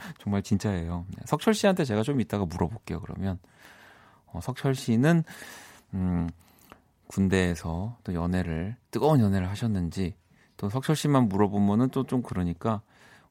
[0.19, 1.05] 정말 진짜예요.
[1.09, 2.99] 네, 석철 씨한테 제가 좀 이따가 물어볼게요.
[3.01, 3.39] 그러면
[4.27, 5.23] 어, 석철 씨는
[5.93, 6.29] 음,
[7.07, 10.15] 군대에서 또 연애를 뜨거운 연애를 하셨는지
[10.57, 12.81] 또 석철 씨만 물어보면은 또 좀 그러니까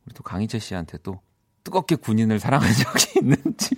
[0.07, 1.21] 우리 또 강희철 씨한테 또
[1.65, 3.75] 뜨겁게 군인을 사랑한 적이 있는지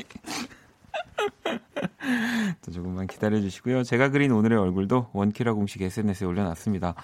[2.63, 3.85] 또 조금만 기다려 주시고요.
[3.85, 6.95] 제가 그린 오늘의 얼굴도 원키라 공식 SNS에 올려놨습니다.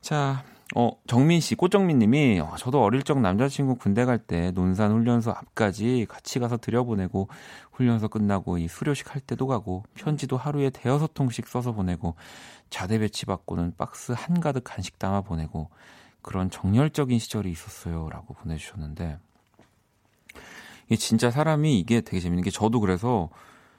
[0.00, 0.44] 자,
[0.76, 5.30] 어, 정민 씨, 꽃정민 님이, 어, 저도 어릴 적 남자친구 군대 갈 때 논산 훈련소
[5.30, 7.28] 앞까지 같이 가서 들여보내고,
[7.72, 12.16] 훈련소 끝나고 이 수료식 할 때도 가고, 편지도 하루에 대여섯 통씩 써서 보내고,
[12.70, 15.70] 자대 배치 받고는 박스 한가득 간식 담아 보내고,
[16.22, 18.08] 그런 정열적인 시절이 있었어요.
[18.10, 19.18] 라고 보내 주셨는데,
[20.86, 23.30] 이게 진짜 사람이 이게 되게 재밌는 게 저도 그래서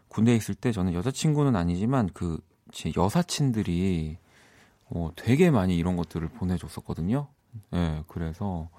[0.07, 2.39] 군대에 있을 때 저는 여자친구는 아니지만 그,
[2.72, 4.17] 제 여사친들이
[4.95, 7.27] 어, 되게 많이 이런 것들을 보내줬었거든요.
[7.73, 8.69] 예, 네, 그래서,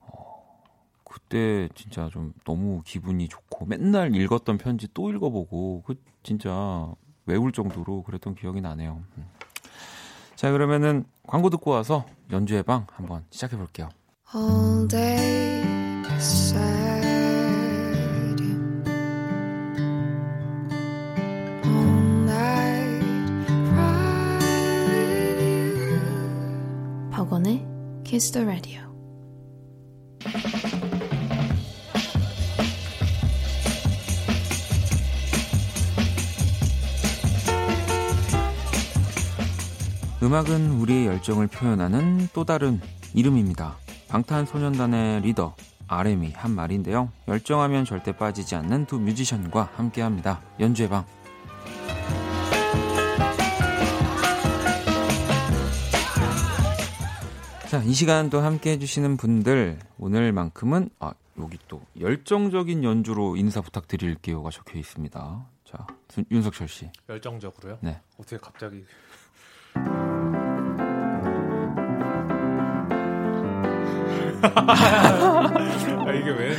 [0.00, 0.62] 어,
[1.02, 6.94] 그때 진짜 좀 너무 기분이 좋고, 맨날 읽었던 편지 또 읽어보고, 그 진짜
[7.26, 9.02] 외울 정도로 그랬던 기억이 나네요.
[9.18, 9.28] 음.
[10.36, 13.88] 자, 그러면은 광고 듣고 와서 연주의 방 한번 시작해 볼게요.
[14.34, 15.64] All day
[28.16, 28.80] Kiss the Radio.
[40.22, 42.80] 음악은 우리의 열정을 표현하는 또 다른
[43.12, 43.76] 이름입니다.
[44.08, 45.54] 방탄소년단의 리더
[45.86, 47.10] RM이 한 말인데요.
[47.28, 50.40] 열정하면 절대 빠지지 않는 두 뮤지션과 함께합니다.
[50.58, 51.04] 연주의 방.
[57.76, 64.78] 자, 이 시간도 함께 해주시는 분들, 오늘만큼은, 아, 여기 또, 열정적인 연주로 인사 부탁드릴게요가 적혀
[64.78, 65.46] 있습니다.
[65.66, 65.86] 자,
[66.30, 66.90] 윤석철 씨.
[67.06, 67.76] 열정적으로요?
[67.82, 68.00] 네.
[68.16, 68.82] 어떻게 갑자기.
[74.40, 76.56] 아, 이게 왜?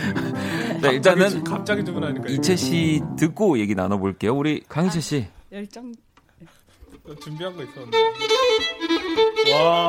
[0.76, 4.36] 네, 자, 일단은 갑자기 두고 나니까 이채 씨 듣고 얘기 나눠볼게요.
[4.36, 5.26] 우리 강희채 아, 씨.
[5.26, 5.92] 아, 열정.
[7.06, 7.98] 어, 준비한 거 있었는데.
[9.54, 9.87] 와.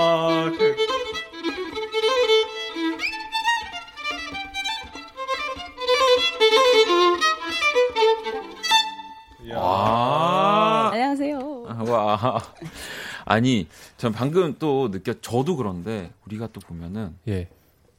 [13.24, 17.48] 아니, 전 방금 또 느꼈, 저도 그런데 우리가 또 보면은 예.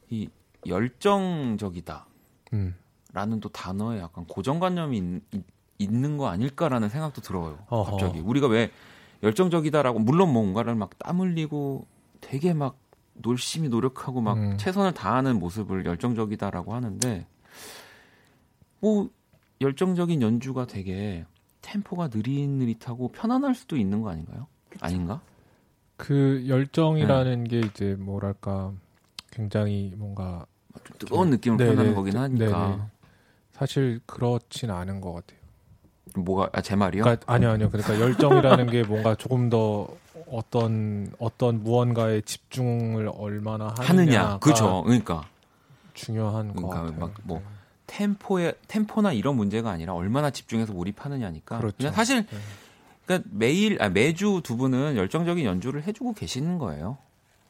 [0.08, 0.28] 이
[0.66, 2.06] 열정적이다.
[2.52, 2.74] 음.
[3.12, 5.20] 라는 또 단어에 약간 고정관념이
[5.78, 7.58] 있, 는 거 아닐까라는 생각도 들어요.
[7.68, 7.90] 어허.
[7.92, 8.20] 갑자기.
[8.20, 8.70] 우리가 왜
[9.22, 11.86] 열정적이다라고, 물론 뭔가를 막 땀 흘리고
[12.20, 12.76] 되게 막
[13.26, 14.56] 열심히 노력하고 막 음.
[14.58, 17.26] 최선을 다하는 모습을 열정적이다라고 하는데,
[18.80, 19.08] 뭐,
[19.60, 21.24] 열정적인 연주가 되게
[21.62, 24.46] 템포가 느릿느릿하고 편안할 수도 있는 거 아닌가요?
[24.80, 25.20] 아닌가?
[25.96, 28.72] 그 열정이라는 게 이제 뭐랄까
[29.30, 30.46] 굉장히 뭔가
[30.84, 31.70] 좀 뜨거운 느낌을 네네.
[31.70, 32.66] 표현하는 거긴 하니까.
[32.68, 32.78] 네네.
[33.52, 35.38] 사실 그렇진 않은 것 같아요.
[36.16, 37.02] 뭐가, 아, 제 말이요?
[37.02, 39.86] 그러니까 아니요 아니요 그러니까 열정이라는 게 뭔가 조금 더
[40.28, 44.38] 어떤 어떤 무언가에 집중을 얼마나 하느냐.
[44.38, 44.82] 그죠.
[44.84, 45.28] 그러니까.
[45.94, 46.98] 중요한 것 그러니까 같아요.
[46.98, 47.42] 막 뭐,
[47.90, 51.58] 템포에 템포나 이런 문제가 아니라 얼마나 집중해서 몰입하느냐니까.
[51.58, 51.76] 그렇죠.
[51.82, 52.38] 냥 사실 네.
[53.04, 56.98] 그러니까 매일 아, 매주 두 분은 열정적인 연주를 해주고 계시는 거예요.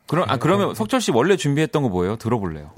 [0.07, 0.39] 그럼 아 네.
[0.39, 2.17] 그러면 석철 씨 원래 준비했던 거 뭐예요?
[2.17, 2.73] 들어볼래요.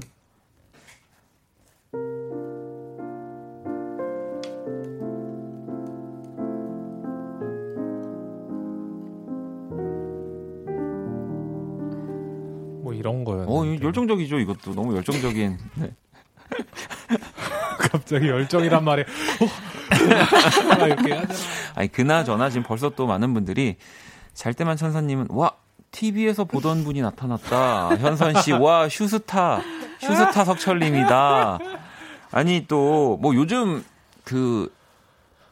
[12.82, 15.58] 뭐 이런 거였는데 어 열정적이죠 이것도 너무 열정적인.
[15.78, 15.94] 네.
[17.92, 20.76] 갑자기 열정이란 말에 어?
[20.78, 21.38] 막 이렇게 하잖아.
[21.74, 23.76] 아니 그나저나 지금 벌써 또 많은 분들이
[24.34, 25.52] 잘 때만 천사님은 와
[25.90, 27.96] TV에서 보던 분이 나타났다.
[27.98, 29.60] 현선 씨, 와 슈스타,
[30.00, 31.58] 슈스타 석철님이다.
[32.30, 33.84] 아니 또 뭐 요즘
[34.24, 34.72] 그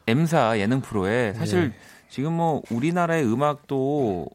[0.07, 1.77] M사 예능 프로에 사실 네.
[2.09, 4.27] 지금 뭐 우리나라의 음악도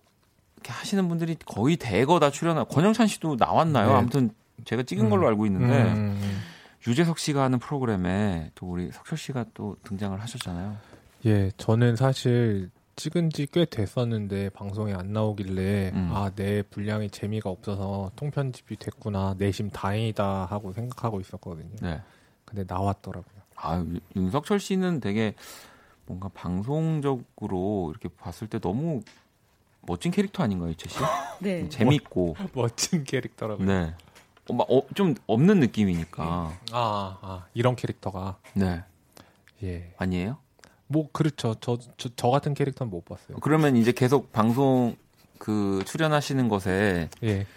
[0.57, 2.63] 이렇게 하시는 분들이 거의 대거 다 출연하.
[2.65, 3.87] 권영찬 씨도 나왔나요?
[3.89, 3.93] 네.
[3.95, 4.29] 아무튼
[4.63, 6.41] 제가 찍은 걸로 알고 있는데 음,
[6.87, 10.77] 유재석 씨가 하는 프로그램에 또 우리 석철 씨가 또 등장을 하셨잖아요.
[11.25, 16.09] 예, 저는 사실 찍은 지 꽤 됐었는데 방송에 안 나오길래 음.
[16.13, 19.35] 아, 내 분량이 재미가 없어서 통편집이 됐구나.
[19.37, 21.75] 내심 다행이다 하고 생각하고 있었거든요.
[21.81, 22.01] 네.
[22.45, 23.35] 근데 나왔더라고요.
[23.57, 25.33] 아, 윤- 윤석철 씨는 되게
[26.05, 29.01] 뭔가 방송적으로 이렇게 봤을 때 너무
[29.81, 30.97] 멋진 캐릭터 아닌가요, 이채 씨?
[31.41, 31.67] 네.
[31.69, 32.35] 재밌고.
[32.53, 33.65] 멋진 캐릭터라고요.
[33.67, 33.93] 네.
[34.49, 36.23] 어, 막, 어, 좀 없는 느낌이니까.
[36.71, 38.83] 아, 아, 이런 캐릭터가 네.
[39.63, 39.93] 예.
[39.97, 40.37] 아니에요?
[40.87, 41.55] 뭐 그렇죠.
[41.55, 43.37] 저 저 저 같은 캐릭터는 못 봤어요.
[43.41, 44.95] 그러면 이제 계속 방송
[45.39, 47.47] 그 출연하시는 것에 예.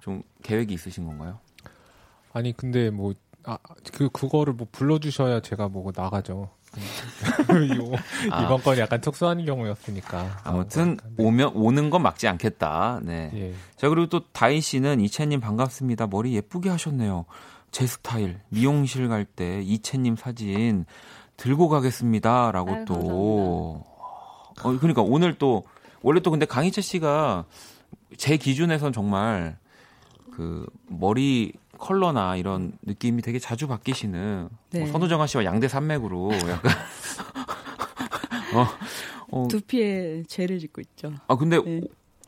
[0.00, 1.40] 좀 계획이 있으신 건가요?
[2.32, 3.14] 아니 근데 뭐
[3.44, 3.58] 아,
[3.92, 6.50] 그 그거를 뭐 불러 주셔야 제가 뭐 나가죠.
[7.72, 7.96] 이거
[8.30, 8.42] 아.
[8.44, 10.40] 이번 건 약간 특수한 경우였으니까.
[10.44, 11.24] 아무튼 아, 네.
[11.24, 13.00] 오면 오는 건 막지 않겠다.
[13.02, 13.30] 네.
[13.34, 13.54] 예.
[13.76, 16.06] 자 그리고 또 다희 씨는 이채님 반갑습니다.
[16.06, 17.24] 머리 예쁘게 하셨네요.
[17.70, 20.84] 제 스타일 미용실 갈 때 이채님 사진
[21.36, 23.84] 들고 가겠습니다라고 아유, 또.
[24.62, 25.64] 어 그러니까 오늘 또
[26.02, 27.44] 원래 또 근데 강희채 씨가
[28.16, 29.56] 제 기준에선 정말
[30.32, 34.80] 그 머리 컬러나 이런 느낌이 되게 자주 바뀌시는 네.
[34.80, 36.72] 뭐 선우정아 씨와 양대 산맥으로 약간
[38.54, 38.66] 어,
[39.30, 41.12] 어, 두피에 죄를 짓고 있죠.
[41.26, 41.80] 아 근데 네.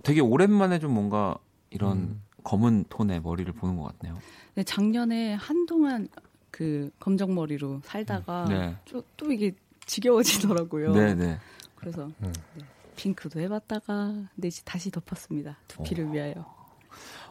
[0.03, 1.37] 되게 오랜만에 좀 뭔가
[1.71, 2.23] 이런 음.
[2.45, 4.19] 검은 톤의 머리를 보는 것 같네요.
[4.55, 6.09] 네, 작년에 한동안
[6.51, 8.77] 그 검정 머리로 살다가 네.
[8.91, 9.53] 또, 또 이게
[9.87, 10.93] 지겨워지더라고요.
[10.93, 11.39] 네네.
[11.77, 12.33] 그래서 음.
[12.55, 12.65] 네,
[12.97, 15.59] 핑크도 해봤다가 근데 이제 다시 덮었습니다.
[15.69, 16.11] 두피를 어.
[16.13, 16.61] 위하여.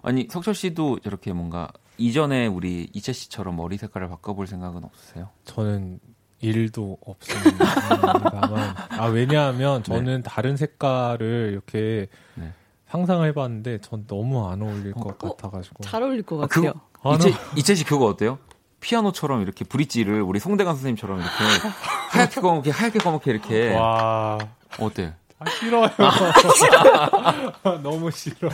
[0.01, 1.71] 아니 석철 씨도 저렇게 뭔가
[2.03, 5.29] 이전에 우리 이채 씨처럼 머리 색깔을 바꿔볼 생각은 없으세요?
[5.43, 5.99] 저는
[6.41, 12.53] 일도 없습니다만 아 왜냐하면 저는 다른 색깔을 이렇게 네.
[12.87, 15.35] 상상을 해봤는데 전 너무 안 어울릴 것 어?
[15.35, 16.73] 같아가지고 잘 어울릴 것 아, 같아요.
[16.93, 18.39] 그거- 아, 이채 이채 씨 그거 어때요?
[18.79, 21.33] 피아노처럼 이렇게 브릿지를 우리 송대관 선생님처럼 이렇게
[22.11, 24.37] 하얗게 검게 하얗게 검게 이렇게 와
[24.79, 25.13] 어때?
[25.39, 25.89] 아, 싫어요
[27.83, 28.49] 너무 싫어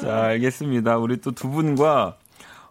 [0.00, 0.98] 자 알겠습니다.
[0.98, 2.16] 우리 또 두 분과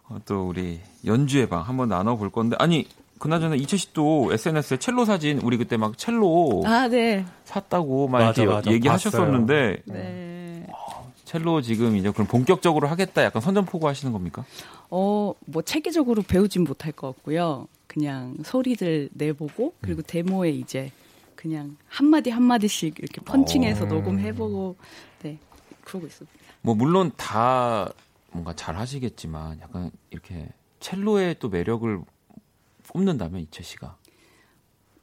[0.08, 2.86] 어, 또 우리 연주의 방 한번 나눠볼 건데 아니
[3.18, 7.24] 그나저나 이채 씨도 SNS에 첼로 사진 우리 그때 막 첼로 아, 네.
[7.44, 8.70] 샀다고 막 맞아, 이렇게 맞아.
[8.70, 10.66] 얘기하셨었는데 네.
[11.24, 14.44] 첼로 지금 이제 그럼 본격적으로 하겠다 약간 선전포고 하시는 겁니까?
[14.90, 17.66] 어, 뭐 체계적으로 배우진 못할 것 같고요.
[17.86, 20.90] 그냥 소리들 내보고 그리고 데모에 이제
[21.34, 23.88] 그냥 한마디 한마디씩 이렇게 펀칭해서 어.
[23.88, 24.76] 녹음해보고
[25.22, 25.38] 네
[25.84, 26.37] 그러고 있습니다.
[26.62, 27.88] 뭐 물론 다
[28.30, 30.48] 뭔가 잘 하시겠지만 약간 이렇게
[30.80, 32.00] 첼로의 또 매력을
[32.88, 33.96] 뽐는다면 이채 씨가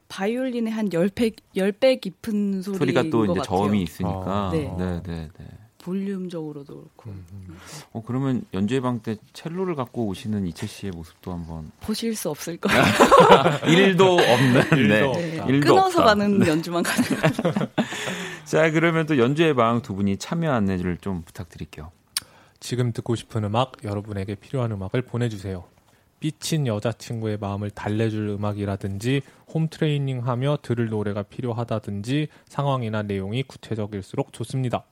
[0.07, 3.43] 바이올린의 한 10배, 10배 깊은 소리인 소리가 또것 이제 같아요.
[3.43, 4.71] 저음이 있으니까 아, 네.
[4.77, 5.45] 네, 네, 네.
[5.79, 7.57] 볼륨적으로도 그렇고 음, 음.
[7.93, 12.81] 어 그러면 연주회 방때 첼로를 갖고 오시는 이채 씨의 모습도 한번 보실 수 없을 거예요.
[13.67, 14.77] 일도 없는 네.
[14.77, 15.01] 일도 네.
[15.39, 15.45] 없다.
[15.51, 16.03] 일도 끊어서 없다.
[16.05, 17.03] 가는 연주만 가는.
[18.45, 21.91] 자 그러면 또 연주회 방두 분이 참여 안내를 좀 부탁드릴게요.
[22.59, 25.63] 지금 듣고 싶은 음악, 여러분에게 필요한 음악을 보내주세요.
[26.19, 29.21] 삐친 여자친구의 마음을 달래줄 음악이라든지
[29.51, 34.83] 홈 트레이닝 하며 들을 노래가 필요하다든지 상황이나 내용이 구체적일수록 좋습니다.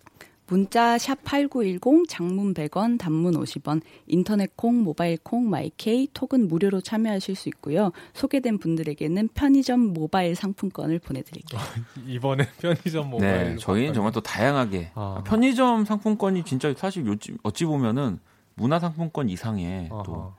[0.48, 7.36] 문자 샵 8910 장문 100원 단문 50원 인터넷 콩 모바일 콩 마이케이 톡은 무료로 참여하실
[7.36, 7.92] 수 있고요.
[8.14, 11.62] 소개된 분들에게는 편의점 모바일 상품권을 보내드릴게요.
[12.08, 13.56] 이번에 편의점 모바일.
[13.56, 15.24] 네, 저희는 정말 또 다양하게 아.
[15.26, 18.20] 편의점 상품권이 진짜 사실 요즘 어찌 보면은
[18.56, 20.04] 문화 상품권 이상의 아하.
[20.04, 20.34] 또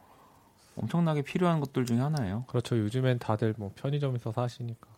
[0.77, 2.45] 엄청나게 필요한 것들 중에 하나예요.
[2.49, 2.79] 그렇죠.
[2.79, 4.89] 요즘엔 다들 뭐 편의점에서 사시니까.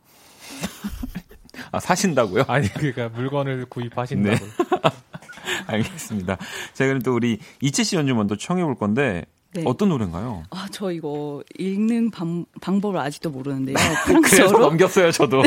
[1.73, 2.45] 아 사신다고요?
[2.49, 4.45] 아니 그러니까 물건을 구입하신다고.
[4.45, 4.53] 네.
[5.67, 6.37] 알겠습니다.
[6.73, 9.63] 자 그럼 또 우리 이채 씨 연주 먼저 청해 볼 건데 네.
[9.65, 10.43] 어떤 노래인가요?
[10.51, 13.77] 아, 저 이거 읽는 방, 방법을 아직도 모르는데요.
[14.05, 15.43] 그래서 프랑스어로 넘겼어요 저도.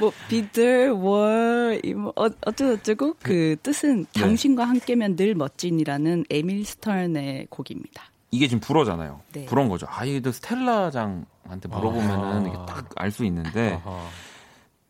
[0.00, 4.20] 뭐 비들 월 뭐, 어, 어쩌고 저쩌고 그 뜻은 네.
[4.20, 8.04] 당신과 함께면 늘 멋진이라는 에밀 스턴의 곡입니다.
[8.30, 9.20] 이게 지금 불어잖아요.
[9.32, 9.46] 네.
[9.46, 9.86] 불어인 거죠.
[9.88, 12.40] 아 이게 또 스텔라장한테 물어보면은 아하.
[12.40, 14.06] 이게 딱알 수 있는데 아하.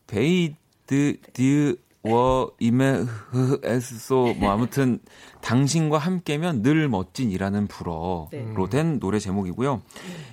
[0.09, 4.99] 베이드 디워 이메 흐에스소 뭐 아무튼
[5.43, 8.55] 당신과 함께면 늘 멋진이라는 불어로 네.
[8.71, 9.83] 된 노래 제목이고요.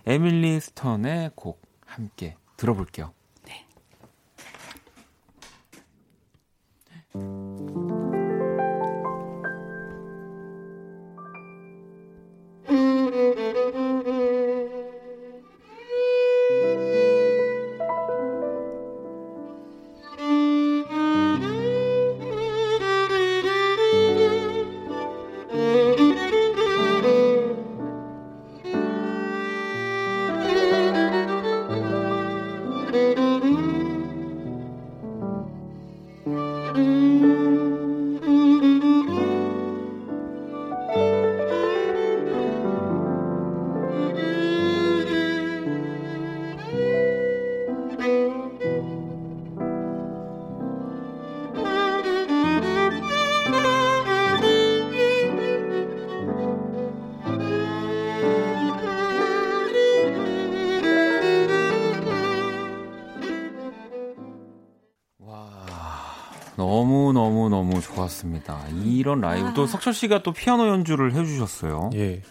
[0.07, 3.11] 에밀리 스턴의 곡 함께 들어볼게요.
[68.25, 68.67] 좋았습니다.
[68.83, 71.91] 이런 라이브 또 석철 씨가 또 피아노 연주를 해주셨어요.
[71.93, 72.21] 예.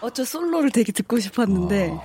[0.00, 1.96] 어, 저 솔로를 되게 듣고 싶었는데,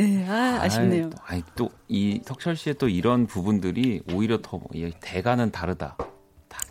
[0.00, 1.10] 예, 아, 아쉽네요.
[1.26, 5.98] 아이 또이 석철 씨의 또 이런 부분들이 오히려 더이 대가는 다르다.
[6.48, 6.66] 딱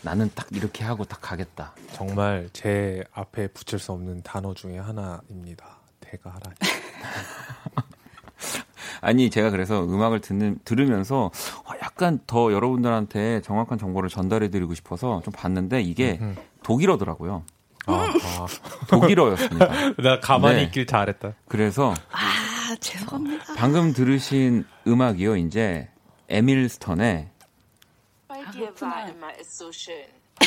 [0.00, 1.74] 나는 딱 이렇게 하고 딱 가겠다.
[1.92, 5.80] 정말 제 앞에 붙일 수 없는 단어 중에 하나입니다.
[6.00, 6.50] 대가하라.
[9.00, 11.57] 아니 제가 그래서 음악을 듣는 들으면서 어,
[11.98, 16.36] 약간 더 여러분들한테 정확한 정보를 전달해드리고 싶어서 좀 봤는데 이게 음.
[16.62, 17.42] 독일어더라고요.
[17.86, 18.46] 아, 아.
[18.86, 19.66] 독일어였습니다.
[19.98, 20.62] 나 가만히 네.
[20.64, 21.32] 있길 잘했다.
[21.48, 23.54] 그래서 아, 죄송합니다.
[23.56, 25.38] 방금 들으신 음악이요.
[25.38, 25.88] 이제
[26.28, 27.30] 에밀 스턴의.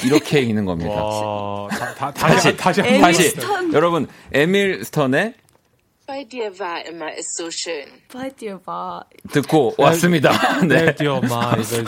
[0.06, 1.04] 이렇게 읽는 겁니다.
[1.04, 3.74] 와, 다, 다, 다시 다시 다시 스턴.
[3.74, 5.34] 여러분 에밀 스턴의
[6.08, 7.86] Bei dir war immer es so schön.
[8.10, 9.04] Bei dir war.
[9.32, 10.32] 듣고 왔습니다.
[10.68, 10.86] 네.
[10.86, 11.84] 네, 뛰어 마 이거 해주시.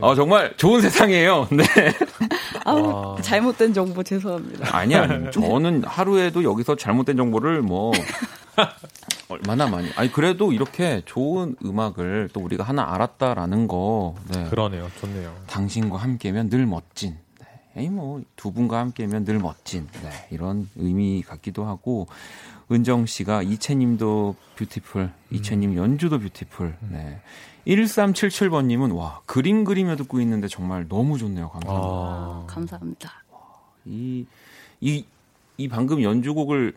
[0.00, 1.48] 어, 정말 좋은 세상이에요.
[1.50, 1.64] 네.
[2.64, 3.22] 아우, 와.
[3.22, 4.76] 잘못된 정보 죄송합니다.
[4.76, 5.02] 아니야.
[5.02, 7.92] 아니, 저는 하루에도 여기서 잘못된 정보를 뭐
[9.28, 9.88] 얼마나 많이.
[9.96, 14.14] 아니 그래도 이렇게 좋은 음악을 또 우리가 하나 알았다라는 거.
[14.28, 14.44] 네.
[14.50, 14.88] 그러네요.
[15.00, 15.34] 좋네요.
[15.48, 17.16] 당신과 함께면 늘 멋진.
[17.74, 17.82] 네.
[17.82, 19.86] 에이 뭐 두 분과 함께면 늘 멋진.
[20.02, 20.10] 네.
[20.30, 22.06] 이런 의미 같기도 하고
[22.72, 26.76] 은정 씨가 이채님도 beautiful, 이채님 연주도 beautiful.
[26.90, 27.20] 네.
[27.66, 31.50] 1377번님은 와 그림 그리며 듣고 있는데 정말 너무 좋네요.
[31.50, 31.92] 감사합니다.
[31.92, 33.12] 아, 감사합니다.
[33.84, 34.24] 이,
[34.80, 35.04] 이,
[35.56, 36.74] 이 방금 연주곡을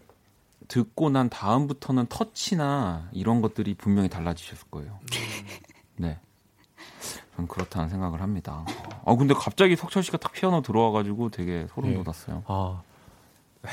[0.68, 5.00] 듣고 난 다음부터는 터치나 이런 것들이 분명히 달라지셨을 거예요.
[5.96, 6.20] 네.
[7.36, 8.63] 전 그렇다는 생각을 합니다.
[9.05, 12.03] 아, 근데 갑자기 석철 씨가 딱 피아노 들어와가지고 되게 소름 네.
[12.03, 12.43] 돋았어요.
[12.47, 12.81] 아,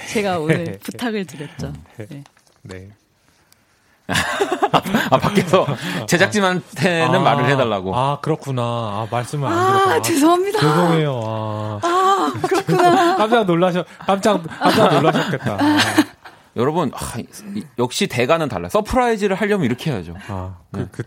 [0.08, 1.72] 제가 오늘 부탁을 드렸죠.
[1.98, 2.22] 네.
[2.62, 2.90] 네.
[5.10, 5.66] 아, 밖에서
[6.08, 7.94] 제작진한테는 아, 말을 해달라고.
[7.94, 8.62] 아, 그렇구나.
[8.62, 10.02] 아, 말씀을 안 아, 드렸구나.
[10.02, 10.58] 죄송합니다.
[10.60, 11.20] 죄송해요.
[11.24, 13.16] 아, 아, 그렇구나.
[13.18, 15.52] 깜짝 놀라셨, 깜짝, 깜짝 놀라셨겠다.
[15.60, 15.78] 아,
[16.56, 18.68] 여러분 아, 이- 역시 대가는 달라.
[18.68, 20.14] surprise를 하려면 이렇게 해야죠.
[20.28, 21.02] 아, 그, 그,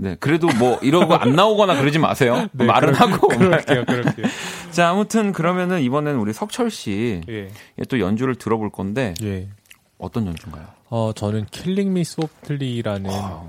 [0.00, 2.48] 네, 그래도 뭐 이러고 안 나오거나 그러지 마세요.
[2.52, 3.28] 네, 말은 그럴- 하고.
[3.28, 4.26] 그럴게요, 그럴게요.
[4.70, 7.48] 자, 아무튼 그러면은 이번에는 우리 석철 씨 예.
[7.88, 9.48] 또 연주를 들어볼 건데 예.
[9.98, 10.66] 어떤 연주인가요?
[10.90, 13.48] 어, 저는 Killing Me Softly라는 Wow.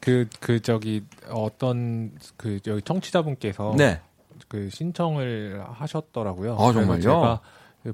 [0.00, 4.00] 그, 그, 저기, 어떤, 그, 여기 청취자분께서 네.
[4.48, 6.56] 그 신청을 하셨더라고요.
[6.58, 7.00] 아, 정말요?
[7.02, 7.40] 제가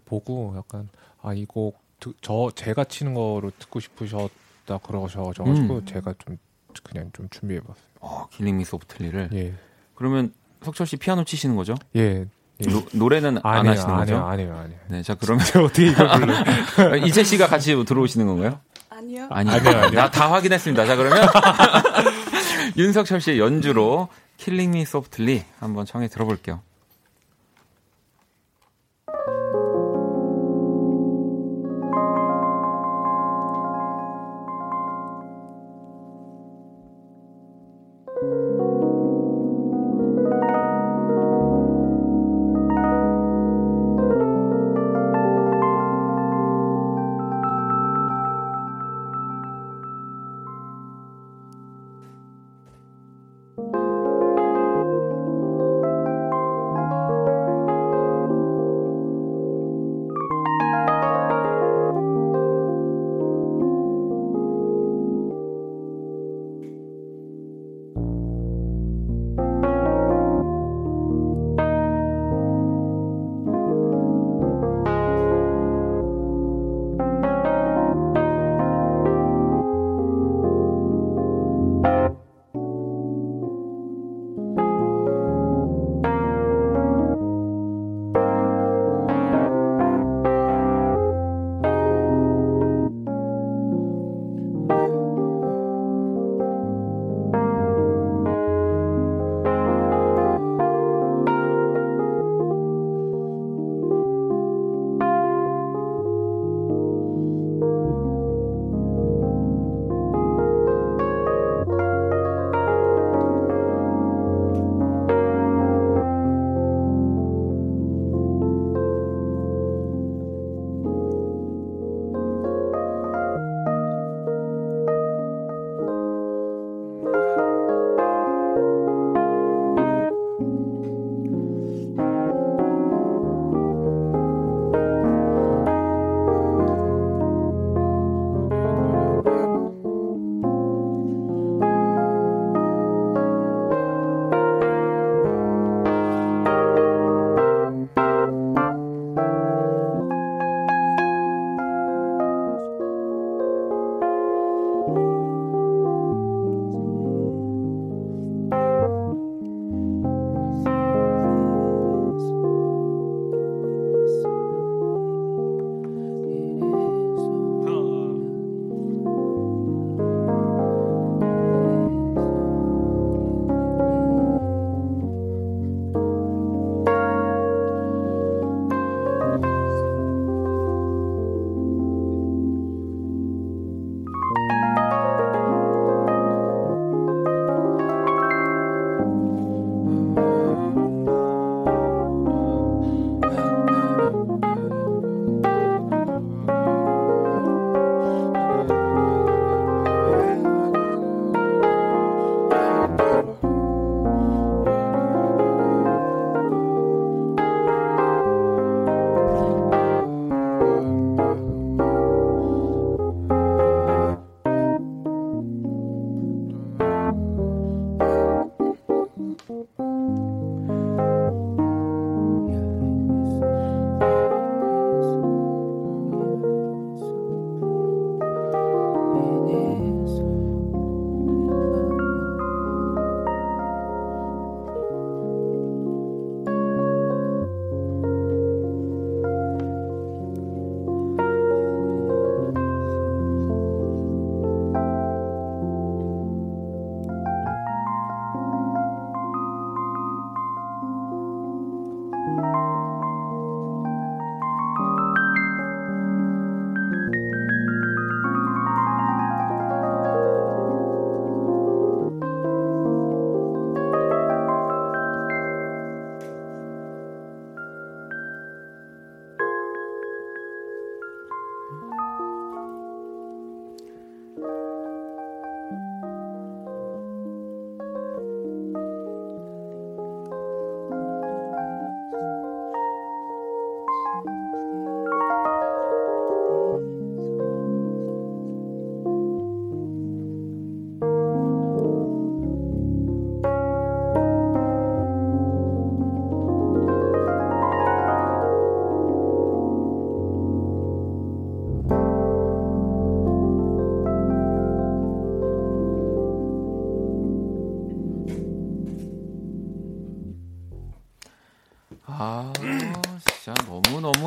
[0.04, 0.88] 보고 약간,
[1.22, 5.86] 아, 이 곡, 드- 저, 제가 치는 거로 듣고 싶으셨다 그러셔 가지고, 음.
[5.86, 6.38] 제가 좀,
[6.82, 7.84] 그냥 좀 준비해봤어요.
[8.00, 9.30] 어, Killing Me Softly를.
[9.34, 9.54] 예.
[9.94, 11.74] 그러면 석철 씨 피아노 치시는 거죠?
[11.96, 12.26] 예.
[12.60, 12.66] 예.
[12.70, 14.14] 노, 노래는 안 아니에요, 하시는 거죠?
[14.16, 14.80] 아니에요, 아니에요, 아니에요.
[14.88, 16.08] 네, 자 그러면 제가 어떻게 이걸
[16.76, 16.96] 불러?
[17.06, 18.60] 이재 씨가 같이 들어오시는 건가요?
[18.90, 19.26] 아니요.
[19.30, 19.90] 아니, 아니요, 아니요.
[20.00, 20.86] 나 다 확인했습니다.
[20.86, 21.26] 자 그러면
[22.76, 26.62] 윤석철 씨의 연주로 Killing Me Softly 한번 청해 들어볼게요.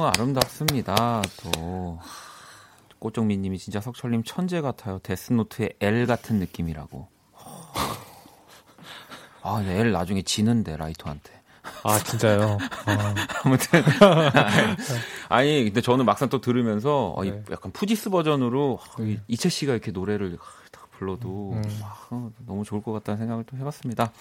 [0.09, 1.21] 아름답습니다.
[1.43, 1.99] 또.
[2.99, 4.99] 꽃정민 님이 진짜 석철님 천재 같아요.
[4.99, 7.07] 데스노트의 L 같은 느낌이라고.
[9.43, 11.31] 아, 근데 L 나중에 지는데, 라이토한테.
[11.83, 12.57] 아 진짜요.
[12.85, 13.83] 아, 아무튼.
[15.29, 17.43] 아니, 근데 저는 막상 또 들으면서, 어, 이 네.
[17.51, 19.21] 약간 푸지스 버전으로 어, 이- 네.
[19.27, 20.37] 이채 씨가 이렇게 노래를
[20.71, 21.79] 딱 불러도 음.
[21.83, 24.11] 아, 어, 너무 좋을 것 같다는 생각을 또 해봤습니다.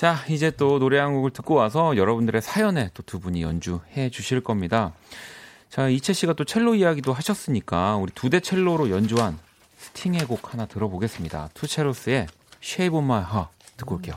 [0.00, 4.40] 자, 이제 또 노래 한 곡을 듣고 와서 여러분들의 사연에 또 두 분이 연주해 주실
[4.40, 4.94] 겁니다.
[5.68, 9.38] 자, 이채 씨가 또 첼로 이야기도 하셨으니까 우리 두 대 첼로로 연주한
[9.76, 11.50] 스팅의 곡 하나 들어보겠습니다.
[11.52, 12.28] 투체로스의
[12.62, 14.14] Shape of My Heart 듣고 올게요.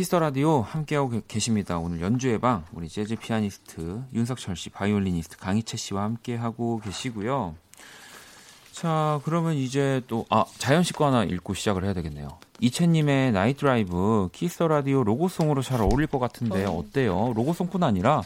[0.00, 1.76] Kiss the Radio 함께하고 계- 계십니다.
[1.78, 7.54] 오늘 연주의 방 우리 재즈 피아니스트 윤석철 씨, 바이올리니스트 강희채 씨와 함께하고 계시고요.
[8.72, 12.28] 자, 그러면 이제 또 아, 자연 씨거 하나 읽고 시작을 해야 되겠네요.
[12.60, 17.34] 이채 님의 Night Drive Kiss the Radio 로고송으로 잘 어울릴 것 같은데 어때요?
[17.36, 18.22] 로고송뿐 아니라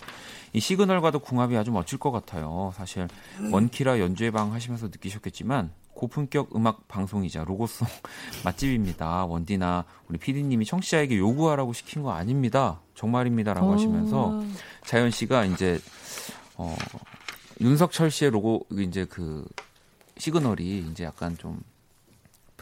[0.53, 2.73] 이 시그널과도 궁합이 아주 멋질 것 같아요.
[2.77, 3.09] 사실
[3.51, 5.73] 원키라 연주의 방 하시면서 느끼셨겠지만
[6.05, 7.89] 고품격 음악 방송이자 로고송
[8.45, 9.25] 맛집입니다.
[9.25, 12.81] 원디나 우리 PD님이 청취자에게 요구하라고 시킨 거 아닙니다.
[12.95, 14.45] 정말입니다라고 하시면서
[14.85, 15.81] 자연 씨가 이제
[16.57, 16.77] 어
[17.61, 19.47] 윤석철 씨의 로고 이제 그
[20.19, 21.63] 시그널이 이제 약간 좀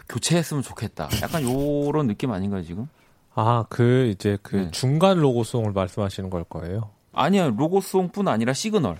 [0.08, 1.08] 교체했으면 좋겠다.
[1.20, 2.88] 약간 요런 느낌 아닌가요 지금?
[3.34, 4.70] 아, 그 이제 그 네.
[4.70, 6.90] 중간 로고송을 말씀하시는 걸 거예요.
[7.12, 8.98] 아니야 로고송뿐 아니라 시그널.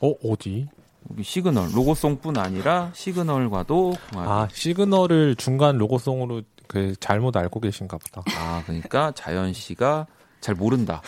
[0.00, 0.66] 어, 어디?
[1.12, 4.30] 여기 시그널 로고송뿐 아니라 시그널과도 궁합이.
[4.30, 8.22] 아, 시그널을 중간 로고송으로 그 잘못 알고 계신가 보다.
[8.38, 10.06] 아, 그러니까 자연 씨가
[10.40, 11.02] 잘 모른다.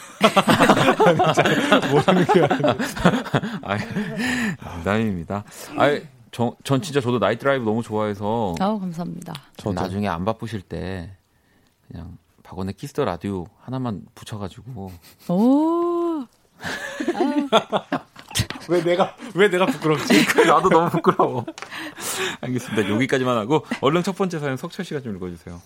[1.91, 2.77] 모르는 게 아니라.
[3.63, 5.45] 아, 농담입니다.
[5.79, 6.01] 아,
[6.31, 9.33] 저, 전 진짜 저도 Night Drive 너무 좋아해서 아우 감사합니다.
[9.57, 9.73] 저도.
[9.81, 11.17] 나중에 안 바쁘실 때
[11.89, 14.93] 그냥 박원의 Kiss the Radio 하나만 붙여가지고
[15.29, 16.27] 오.
[18.69, 20.13] 왜 내가 왜 내가 부끄럽지?
[20.47, 21.45] 나도 너무 부끄러워.
[22.41, 22.89] 알겠습니다.
[22.91, 25.61] 여기까지만 하고 얼른 첫 번째 사연 석철 씨가 좀 읽어주세요.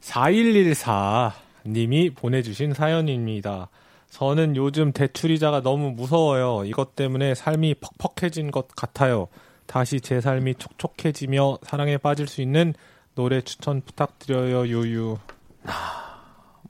[0.00, 1.34] 4114
[1.66, 3.68] 님이 보내주신 사연입니다.
[4.10, 6.64] 저는 요즘 대출이자가 너무 무서워요.
[6.66, 9.28] 이것 때문에 삶이 퍽퍽해진 것 같아요.
[9.66, 12.74] 다시 제 삶이 촉촉해지며 사랑에 빠질 수 있는
[13.14, 14.66] 노래 추천 부탁드려요.
[14.66, 15.16] 유유.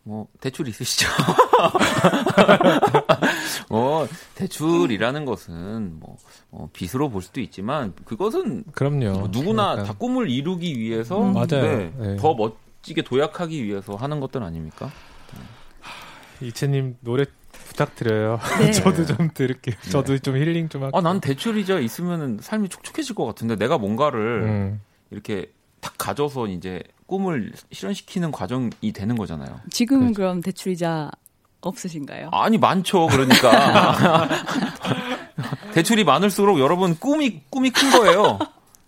[0.05, 1.09] 뭐 대출 있으시죠?
[3.69, 6.17] 뭐 대출이라는 것은 뭐
[6.51, 9.13] 어, 빚으로 볼 수도 있지만 그것은 그럼요.
[9.19, 11.33] 뭐 누구나 약간 다 꿈을 이루기 위해서 음.
[11.33, 11.47] 맞아요.
[11.63, 12.17] 네, 네.
[12.17, 14.91] 더 멋지게 도약하기 위해서 하는 것들 아닙니까?
[16.41, 18.41] 이채님 노래 부탁드려요.
[18.59, 18.73] 네.
[18.73, 19.77] 저도 좀 들을게요.
[19.91, 20.99] 저도 좀 힐링 좀 할게요.
[20.99, 24.81] 아, 난 대출이자 있으면 삶이 촉촉해질 것 같은데 내가 뭔가를 음.
[25.11, 26.83] 이렇게 탁 가져서 이제
[27.13, 29.61] 꿈을 실현시키는 과정이 되는 거잖아요.
[29.71, 31.11] 지금은 그럼 대출이자
[31.61, 32.31] 없으신가요?
[32.33, 33.07] 아니 많죠.
[33.09, 34.29] 그러니까
[35.75, 38.39] 대출이 많을수록 여러분 꿈이 꿈이 큰 거예요.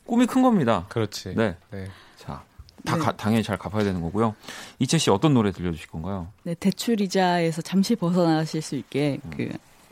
[0.07, 0.87] 꿈이 큰 겁니다.
[0.89, 1.35] 그렇지.
[1.37, 1.55] 네.
[1.71, 1.87] 네.
[2.17, 2.43] 자,
[2.87, 4.35] 다 가- 당연히 잘 갚아야 되는 거고요.
[4.79, 6.29] 이채 씨 어떤 노래 들려주실 건가요?
[6.45, 9.51] 네, 대출 이자에서 잠시 벗어나실 수 있게 그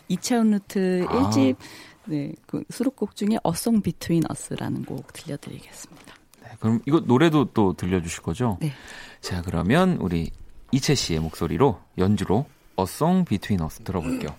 [0.08, 1.12] 이채원 루트 아.
[1.28, 1.56] 1집
[2.06, 6.14] 네, 그 수록곡 중에 어송 비트윈 어스라는 곡 들려드리겠습니다.
[6.42, 8.58] 네, 그럼 이거 노래도 또 들려주실 거죠?
[8.60, 8.72] 네.
[9.20, 10.30] 자, 그러면 우리
[10.72, 12.46] 이채 씨의 목소리로 연주로
[12.78, 14.34] A Song Between Us 들어볼게요.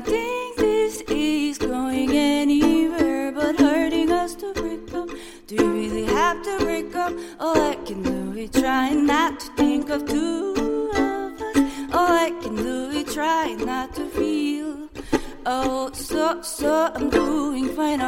[0.00, 5.08] Don't think this is going anywhere but hurting us to break up.
[5.48, 7.12] Do you really have to break up?
[7.40, 11.92] All I can do is try not to think of two of us.
[11.92, 14.88] All I can do is try not to feel.
[15.44, 18.00] Oh, so, so I'm doing fine.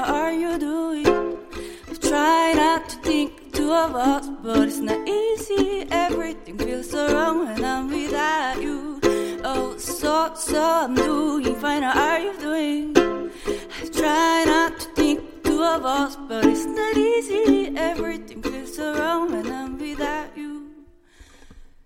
[11.78, 12.96] How are you doing?
[12.96, 17.72] I try not to think two of us, but it's not easy.
[17.76, 20.68] Everything feels so wrong when I'm without you.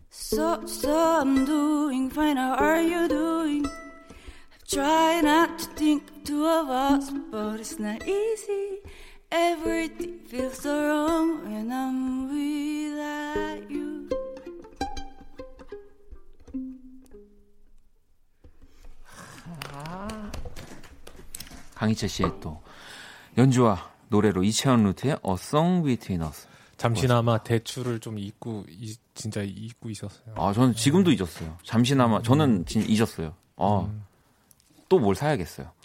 [0.08, 2.38] So, so I'm doing fine.
[2.38, 3.66] How are you doing?
[3.66, 8.78] I try not to think two of us, but it's not easy.
[9.30, 12.23] Everything feels so wrong when I'm
[21.84, 22.62] 강희철 씨의 또
[23.36, 26.46] 연주와 노래로 이채원 루트의 A Song Between Us.
[26.78, 30.34] 잠시나마 대출을 좀 잊고 이- 진짜 잊고 있었어요.
[30.36, 31.56] 아, 저는 지금도 잊었어요.
[31.62, 33.34] 잠시나마 저는 진 잊었어요.
[33.56, 33.86] 아,
[34.88, 35.70] 또뭘 사야겠어요.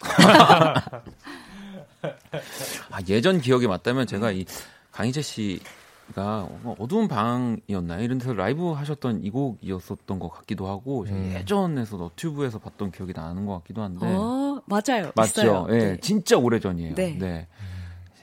[2.02, 4.46] 아, 예전 기억이 맞다면 제가 이
[4.92, 8.02] 강희재 씨가 뭐 어두운 방이었나요?
[8.02, 11.32] 이런 데서 라이브 하셨던 이 곡이었었던 것 같기도 하고 음.
[11.36, 14.39] 예전에서 너튜브에서 봤던 기억이 나는 것 같기도 한데 어,
[14.70, 15.12] 맞아요.
[15.14, 15.42] 맞죠?
[15.42, 15.66] 있어요.
[15.70, 15.96] 예, 네.
[16.00, 16.94] 진짜 오래 전이에요.
[16.94, 17.16] 네.
[17.18, 17.46] 네.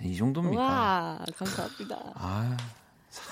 [0.01, 0.61] 이 정도입니까?
[0.61, 1.97] 와, 감사합니다.
[2.15, 2.57] 아,
[3.09, 3.25] 참.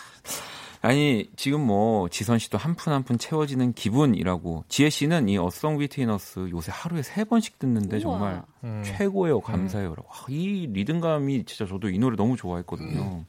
[0.82, 5.78] 아니 지금 뭐 지선 씨도 한 푼 한 푼 채워지는 기분이라고 지혜 씨는 이 어송
[5.80, 8.02] 비트너스 요새 하루에 세 번씩 듣는데 우와.
[8.02, 8.84] 정말 음.
[8.86, 13.24] 최고예요 감사해요라고 아, 이 리듬감이 진짜 저도 이 노래 너무 좋아했거든요.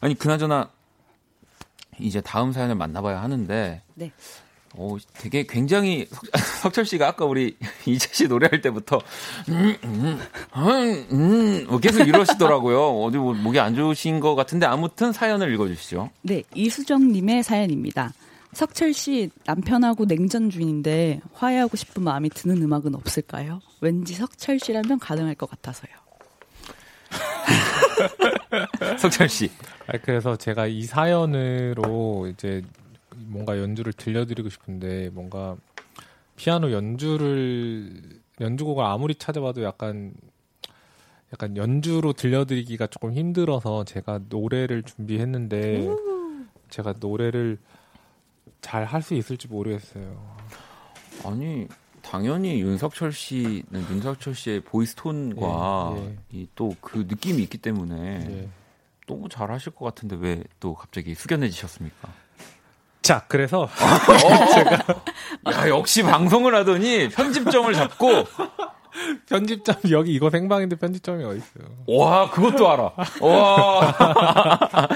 [0.00, 0.70] 아니 그나저나
[1.98, 4.10] 이제 다음 사연을 만나봐야 하는데 네.
[4.74, 6.22] 오, 되게 굉장히 석,
[6.62, 7.56] 석철 씨가 아까 우리
[7.86, 9.00] 이재 씨 노래할 때부터
[9.48, 10.20] 음, 음,
[10.56, 13.02] 음, 음, 뭐 계속 이러시더라고요.
[13.02, 16.10] 어디 뭐 목이 안 좋으신 것 같은데 아무튼 사연을 읽어주시죠.
[16.22, 18.12] 네, 이수정 님의 사연입니다.
[18.52, 23.60] 석철 씨 남편하고 냉전 중인데 화해하고 싶은 마음이 드는 음악은 없을까요?
[23.80, 25.90] 왠지 석철 씨라면 가능할 것 같아서요.
[28.98, 29.50] 석철 씨.
[29.86, 32.62] 아, 그래서 제가 이 사연으로 이제
[33.26, 35.56] 뭔가 연주를 들려드리고 싶은데 뭔가
[36.36, 40.14] 피아노 연주를 연주곡을 아무리 찾아봐도 약간
[41.32, 45.88] 약간 연주로 들려드리기가 조금 힘들어서 제가 노래를 준비했는데
[46.68, 47.58] 제가 노래를
[48.60, 50.36] 잘 할 수 있을지 모르겠어요.
[51.24, 51.66] 아니
[52.02, 56.04] 당연히 윤석철 씨는 윤석철 씨의 voice tone과 예,
[56.34, 56.38] 예.
[56.40, 58.48] 이또그 느낌이 있기 때문에 예.
[59.06, 62.12] 너무 잘하실 것 같은데 왜 또 갑자기 숙연해지셨습니까?
[63.02, 63.68] 자, 그래서
[65.52, 68.06] 야 역시 방송을 하더니 편집점을 잡고
[69.28, 71.68] 편집점 여기 이거 생방인데 편집점이 어디 있어요?
[71.86, 72.92] 와 그것도 알아.
[73.20, 73.92] 와.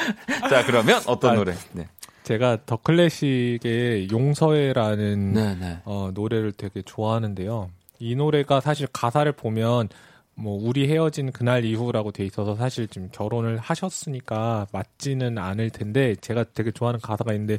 [0.48, 1.54] 자 그러면 어떤 아, 노래?
[1.72, 1.88] 네.
[2.22, 5.78] 제가 더 클래식의 용서해라는 네, 네.
[5.84, 7.70] 어, 노래를 되게 좋아하는데요.
[7.98, 9.88] 이 노래가 사실 가사를 보면
[10.34, 16.44] 뭐 우리 헤어진 그날 이후라고 돼 있어서 사실 지금 결혼을 하셨으니까 맞지는 않을 텐데 제가
[16.52, 17.58] 되게 좋아하는 가사가 있는데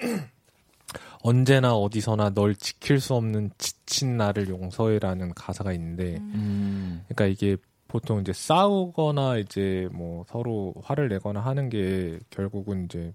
[1.22, 7.04] 언제나 어디서나 널 지킬 수 없는 지친 나를 용서해라는 가사가 있는데 음.
[7.08, 7.56] 그러니까 이게
[7.88, 13.12] 보통 이제 싸우거나 이제 뭐 서로 화를 내거나 하는 게 결국은 이제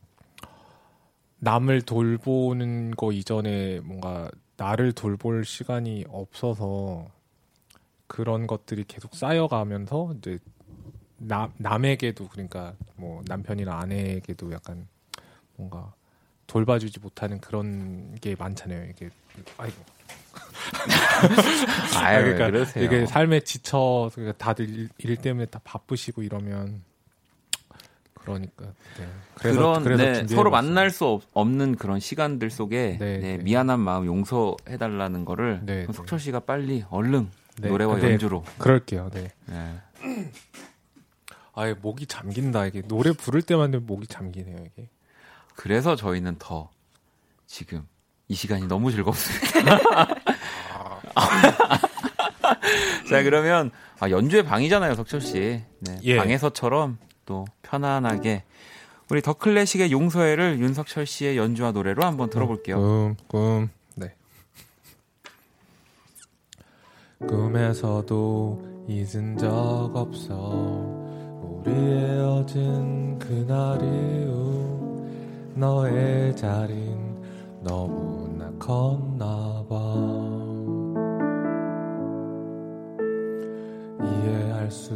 [1.39, 7.07] 남을 돌보는 거 이전에 뭔가 나를 돌볼 시간이 없어서
[8.07, 10.39] 그런 것들이 계속 쌓여가면서 이제
[11.17, 14.87] 남 남에게도 그러니까 뭐 남편이나 아내에게도 약간
[15.55, 15.93] 뭔가
[16.47, 18.89] 돌봐주지 못하는 그런 게 많잖아요.
[18.89, 19.09] 이게
[19.57, 19.75] 아이고.
[21.99, 22.83] 아유, 그러니까 왜 그러세요?
[22.83, 26.81] 이게 삶에 지쳐 그러니까 다들 일, 일 때문에 다 바쁘시고 이러면
[28.15, 28.65] 그러니까
[28.97, 29.07] 네.
[29.35, 30.27] 그래서- 그런 그래서 네.
[30.27, 33.43] 서로 만날 수 없, 없는 그런 시간들 속에 네, 네, 네.
[33.43, 37.29] 미안한 마음 용서해 달라는 거를 네, 석철 씨가 빨리 얼른
[37.61, 39.09] 네, 노래와 네, 연주로 그럴게요.
[39.13, 39.31] 네.
[39.45, 39.75] 네.
[41.53, 44.89] 아예 목이 잠긴다 이게 노래 부를 때만 되면 목이 잠기네요 이게.
[45.55, 46.69] 그래서 저희는 더
[47.47, 47.87] 지금
[48.27, 49.79] 이 시간이 너무 즐겁습니다.
[53.09, 55.61] 자 그러면 아, 연주의 방이잖아요, 석철 씨.
[55.79, 56.17] 네, 예.
[56.17, 58.43] 방에서처럼 또 편안하게
[59.09, 62.77] 우리 더 클래식의 용서해를 윤석철 씨의 연주와 노래로 한번 들어볼게요.
[62.77, 64.15] 꿈, 꿈, 네.
[67.27, 69.47] 꿈에서도 잊은 적
[69.95, 70.33] 없어
[71.41, 74.74] 우리 헤어진 그날 이후
[75.55, 77.15] 너의 자린
[77.61, 79.75] 너무나 컸나봐.
[84.03, 84.93] 이해할 수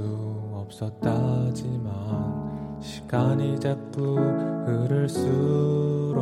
[0.53, 1.89] 없었다지만
[2.81, 4.17] 시간이 자꾸
[4.65, 6.19] 흐를수록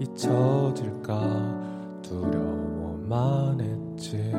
[0.00, 1.20] 잊혀질까
[2.02, 4.32] 두려워만 했지.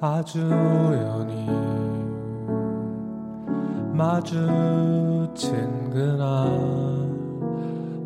[0.00, 2.03] 아주 우연히
[3.94, 6.48] 마주친 그날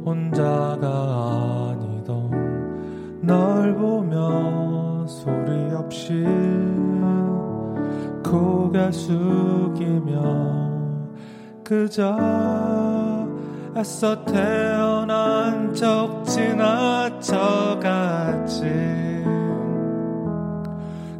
[0.04, 6.26] 혼자가 아니던 널 보며 소리 없이
[8.22, 10.68] 고개 숙이며
[11.64, 12.16] 그저
[13.74, 17.28] 애써 태어난 적 지나쳐갔지.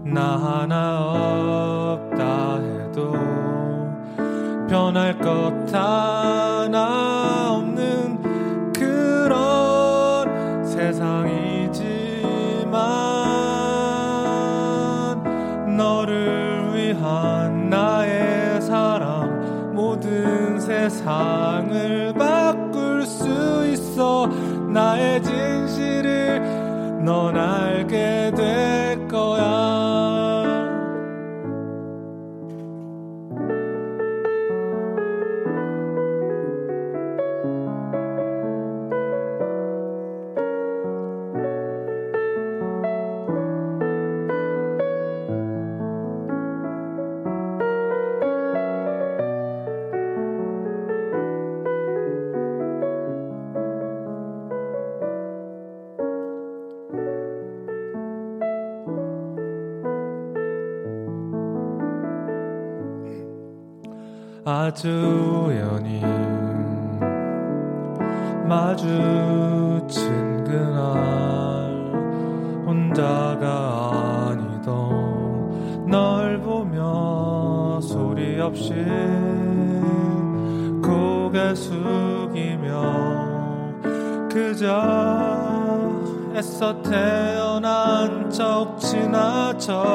[0.05, 2.68] 나 하나 없다
[4.89, 11.77] 변할 것 하나 없는 그런 세상이지만
[15.77, 24.27] 너를 위한 나의 사랑 모든 세상을 바꿀 수 있어
[24.73, 28.88] 나의 진실을 넌 알게 될
[64.69, 64.87] 아주
[65.49, 66.03] 우연히
[68.47, 68.85] 마주친
[70.45, 71.95] 그날
[72.67, 78.75] 혼자가 아니던 널 보며 소리 없이
[80.85, 82.69] 고개 숙이며
[84.31, 84.69] 그저
[86.37, 89.89] 애써 태어난 적 지나쳐갔지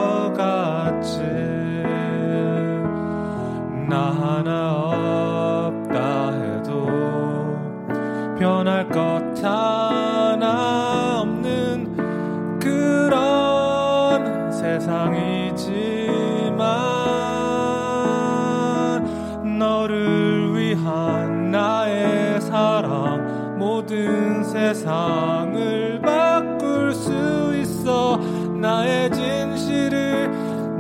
[24.74, 28.18] 세상을 바꿀 수 있어
[28.60, 30.32] 나의 진실을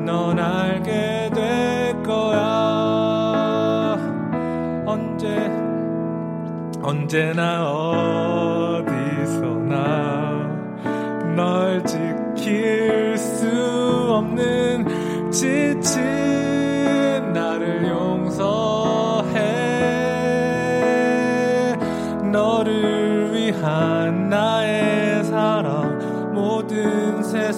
[0.03, 2.39] 넌 알게 될 거야.
[4.87, 5.27] 언제
[6.81, 7.69] 언제나
[8.81, 9.73] 어디서나
[11.35, 13.47] 널 지킬 수
[14.09, 16.22] 없는 지친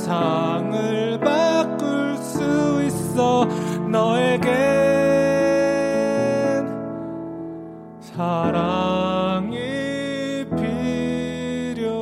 [0.05, 3.45] 세상을 바꿀 수 있어
[3.89, 4.45] 너에겐
[8.01, 9.55] 사랑이
[10.55, 11.95] 필요해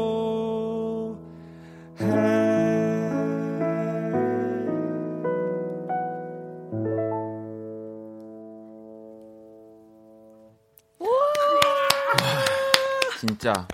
[13.18, 13.66] 진짜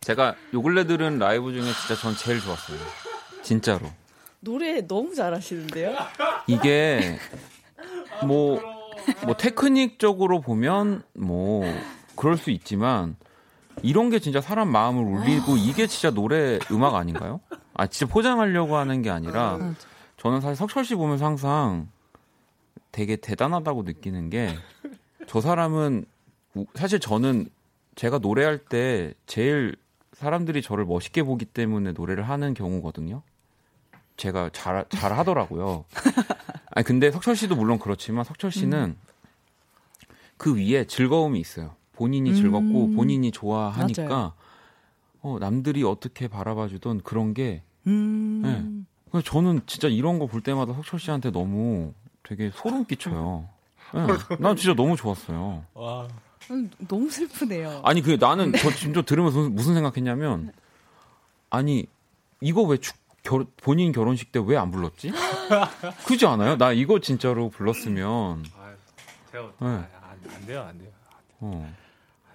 [0.00, 2.78] 제가 요 근래 들은 라이브 중에 진짜 전 제일 좋았어요.
[3.48, 3.90] 진짜로.
[4.40, 5.96] 노래 너무 잘하시는데요?
[6.46, 7.18] 이게
[8.26, 8.60] 뭐,
[9.24, 11.64] 뭐 테크닉적으로 보면 뭐
[12.14, 13.16] 그럴 수 있지만
[13.82, 17.40] 이런 게 진짜 사람 마음을 울리고 이게 진짜 노래 음악 아닌가요?
[17.74, 19.58] 아 진짜 포장하려고 하는 게 아니라
[20.18, 21.88] 저는 사실 석철 씨 보면서 항상
[22.92, 24.54] 되게 대단하다고 느끼는 게
[25.26, 26.06] 저 사람은
[26.54, 27.48] 우- 사실 저는
[27.96, 29.76] 제가 노래할 때 제일
[30.14, 33.22] 사람들이 저를 멋있게 보기 때문에 노래를 하는 경우거든요.
[34.18, 35.84] 제가 잘, 잘 하더라고요.
[36.74, 38.96] 아니, 근데 석철 씨도 물론 그렇지만 석철 씨는
[40.36, 41.74] 그 위에 즐거움이 있어요.
[41.92, 42.96] 본인이 즐겁고 음.
[42.96, 44.32] 본인이 좋아하니까 맞아요.
[45.22, 48.42] 어, 남들이 어떻게 바라봐 주던 그런 게 음.
[48.44, 48.84] 네.
[49.10, 51.92] 그래서 저는 진짜 이런 거 볼 때마다 석철 씨한테 너무
[52.22, 53.48] 되게 소름 끼쳐요.
[53.94, 54.36] 네.
[54.38, 55.64] 난 진짜 너무 좋았어요.
[55.74, 56.06] 와.
[56.50, 57.80] 음, 너무 슬프네요.
[57.84, 60.52] 아니 그 나는 저 진짜 들으면서 무슨- 무슨 생각했냐면
[61.50, 61.86] 아니
[62.40, 62.96] 이거 왜 축,
[63.28, 65.12] 결, 본인 결혼식 때 왜 안 불렀지?
[66.06, 66.56] 그지 않아요?
[66.56, 68.44] 나 이거 진짜로 불렀으면
[69.30, 69.66] 제가 네.
[69.68, 69.86] 안,
[70.34, 70.90] 안 돼요, 안 돼요.
[71.40, 71.74] 어,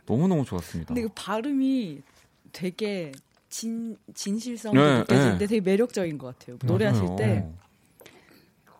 [0.05, 0.93] 너무 너무 좋았습니다.
[0.93, 2.01] 근데 그 발음이
[2.51, 3.11] 되게
[3.49, 5.47] 진 진실성이 네, 느껴지는데 네.
[5.47, 6.57] 되게 매력적인 것 같아요.
[6.63, 7.15] 노래하실 맞아요.
[7.17, 7.47] 때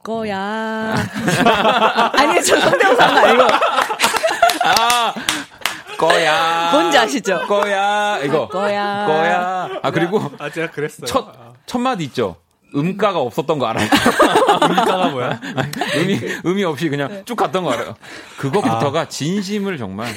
[0.03, 0.95] 거야.
[2.14, 3.44] 아니 저 성대모사가 아니고
[4.65, 5.14] 아
[6.07, 6.71] 거야.
[6.71, 7.39] 뭔지 아시죠?
[7.47, 9.05] 거야 이거 거야.
[9.05, 9.69] 거야.
[9.81, 11.05] 아 그리고 아, 제가 그랬어요.
[11.07, 11.34] 첫
[11.65, 12.35] 첫 마디 있죠.
[12.75, 13.88] 음가가 없었던 거 알아요?
[14.69, 15.39] 음가가 뭐야?
[15.95, 17.95] 음이 음이 없이 그냥 쭉 갔던 거 알아요.
[18.38, 20.11] 그거부터가 진심을 정말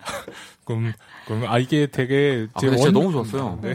[0.64, 0.92] 그럼,
[1.26, 2.46] 그럼, 아, 이게 되게.
[2.54, 3.58] 아, 제 근데 진짜 원- 너무 좋았어요.
[3.62, 3.74] 네.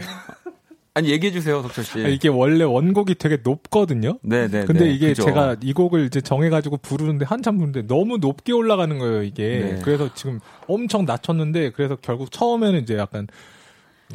[0.96, 2.02] 아니 얘기해 주세요, 석철 씨.
[2.02, 4.18] 아, 이게 원래 원곡이 되게 높거든요.
[4.22, 4.64] 네, 네.
[4.64, 5.24] 근데 네, 이게 그죠.
[5.24, 9.74] 제가 이 곡을 이제 정해 가지고 부르는데 한참 부르는데 너무 높게 올라가는 거예요, 이게.
[9.74, 9.80] 네.
[9.84, 13.26] 그래서 지금 엄청 낮췄는데 그래서 결국 처음에는 이제 약간,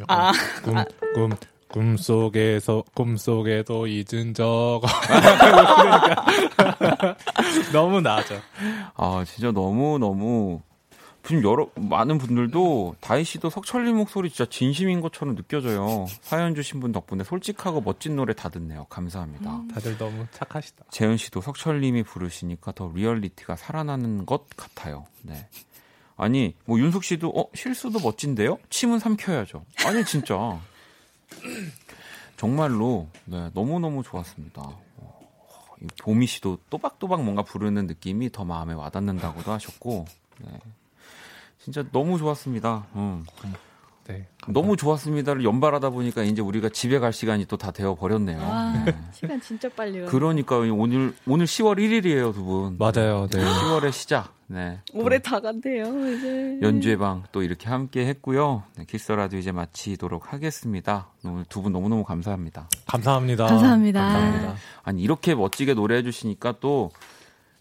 [0.00, 0.32] 약간 아.
[0.64, 0.74] 꿈,
[1.14, 1.30] 꿈,
[1.68, 4.80] 꿈속에서, 꿈속에도 잊은 적.
[5.04, 6.26] 그러니까
[7.72, 8.34] 너무 낮아.
[8.96, 10.60] 아 진짜 너무 너무
[11.24, 16.06] 지금 여러 많은 분들도 다희 씨도 석철님 목소리 진짜 진심인 것처럼 느껴져요.
[16.20, 18.86] 사연 주신 분 덕분에 솔직하고 멋진 노래 다 듣네요.
[18.86, 19.62] 감사합니다.
[19.72, 20.86] 다들 너무 착하시다.
[20.90, 25.06] 재은 씨도 석철님이 부르시니까 더 리얼리티가 살아나는 것 같아요.
[25.22, 25.48] 네.
[26.16, 28.58] 아니 뭐 윤숙 씨도 어 실수도 멋진데요?
[28.68, 29.64] 침은 삼켜야죠.
[29.86, 30.60] 아니 진짜
[32.36, 34.60] 정말로 네 너무 너무 좋았습니다.
[34.60, 35.20] 어,
[35.80, 40.04] 이 보미 씨도 또박또박 뭔가 부르는 느낌이 더 마음에 와닿는다고도 하셨고
[40.38, 40.58] 네.
[41.62, 42.86] 진짜 너무 좋았습니다.
[42.96, 43.24] 음.
[44.08, 44.26] 네.
[44.48, 48.40] 너무 좋았습니다를 연발하다 보니까 이제 우리가 집에 갈 시간이 또 다 되어 버렸네요.
[48.40, 50.06] 와, 시간 진짜 빨리 가.
[50.10, 52.76] 그러니까 오늘 오늘 10월 1일이에요, 두 분.
[52.78, 53.38] 맞아요, 네.
[53.44, 54.34] 10월의 시작.
[54.48, 54.80] 네.
[54.92, 56.58] 또 올해 다 간대요, 이제.
[56.62, 58.64] 연주의 방또 이렇게 함께 했고요.
[58.76, 61.06] 네, 키스 라디오 이제 마치도록 하겠습니다.
[61.24, 62.68] 오늘 두 분 너무너무 감사합니다.
[62.86, 63.46] 감사합니다.
[63.46, 64.00] 감사합니다.
[64.00, 64.56] 감사합니다.
[64.82, 66.90] 아니 이렇게 멋지게 노래해 주시니까 또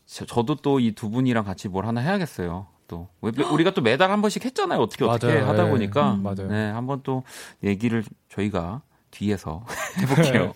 [0.07, 2.65] 저, 저도 또 이 두 분이랑 같이 뭘 하나 해야겠어요.
[2.91, 4.80] 또 왜- 우리가 또 매달 한 번씩 했잖아요.
[4.81, 5.47] 어떻게 어떻게 맞아요.
[5.49, 5.69] 하다 네.
[5.69, 6.47] 보니까 음, 맞아요.
[6.49, 7.23] 네, 한번 또
[7.63, 8.81] 얘기를 저희가
[9.11, 9.65] 뒤에서
[9.99, 10.53] 해볼게요.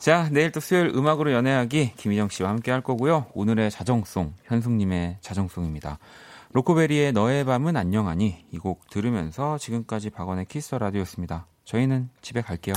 [0.00, 3.26] 자, 내일 또 수요일 음악으로 연애하기 김희정 씨와 함께 할 거고요.
[3.34, 5.98] 오늘의 자정송 현숙님의 자정송입니다.
[6.52, 11.46] 로코베리의 너의 밤은 안녕하니 이 곡 들으면서 지금까지 박원의 키스 라디오였습니다.
[11.64, 12.74] 저희는 집에 갈게요.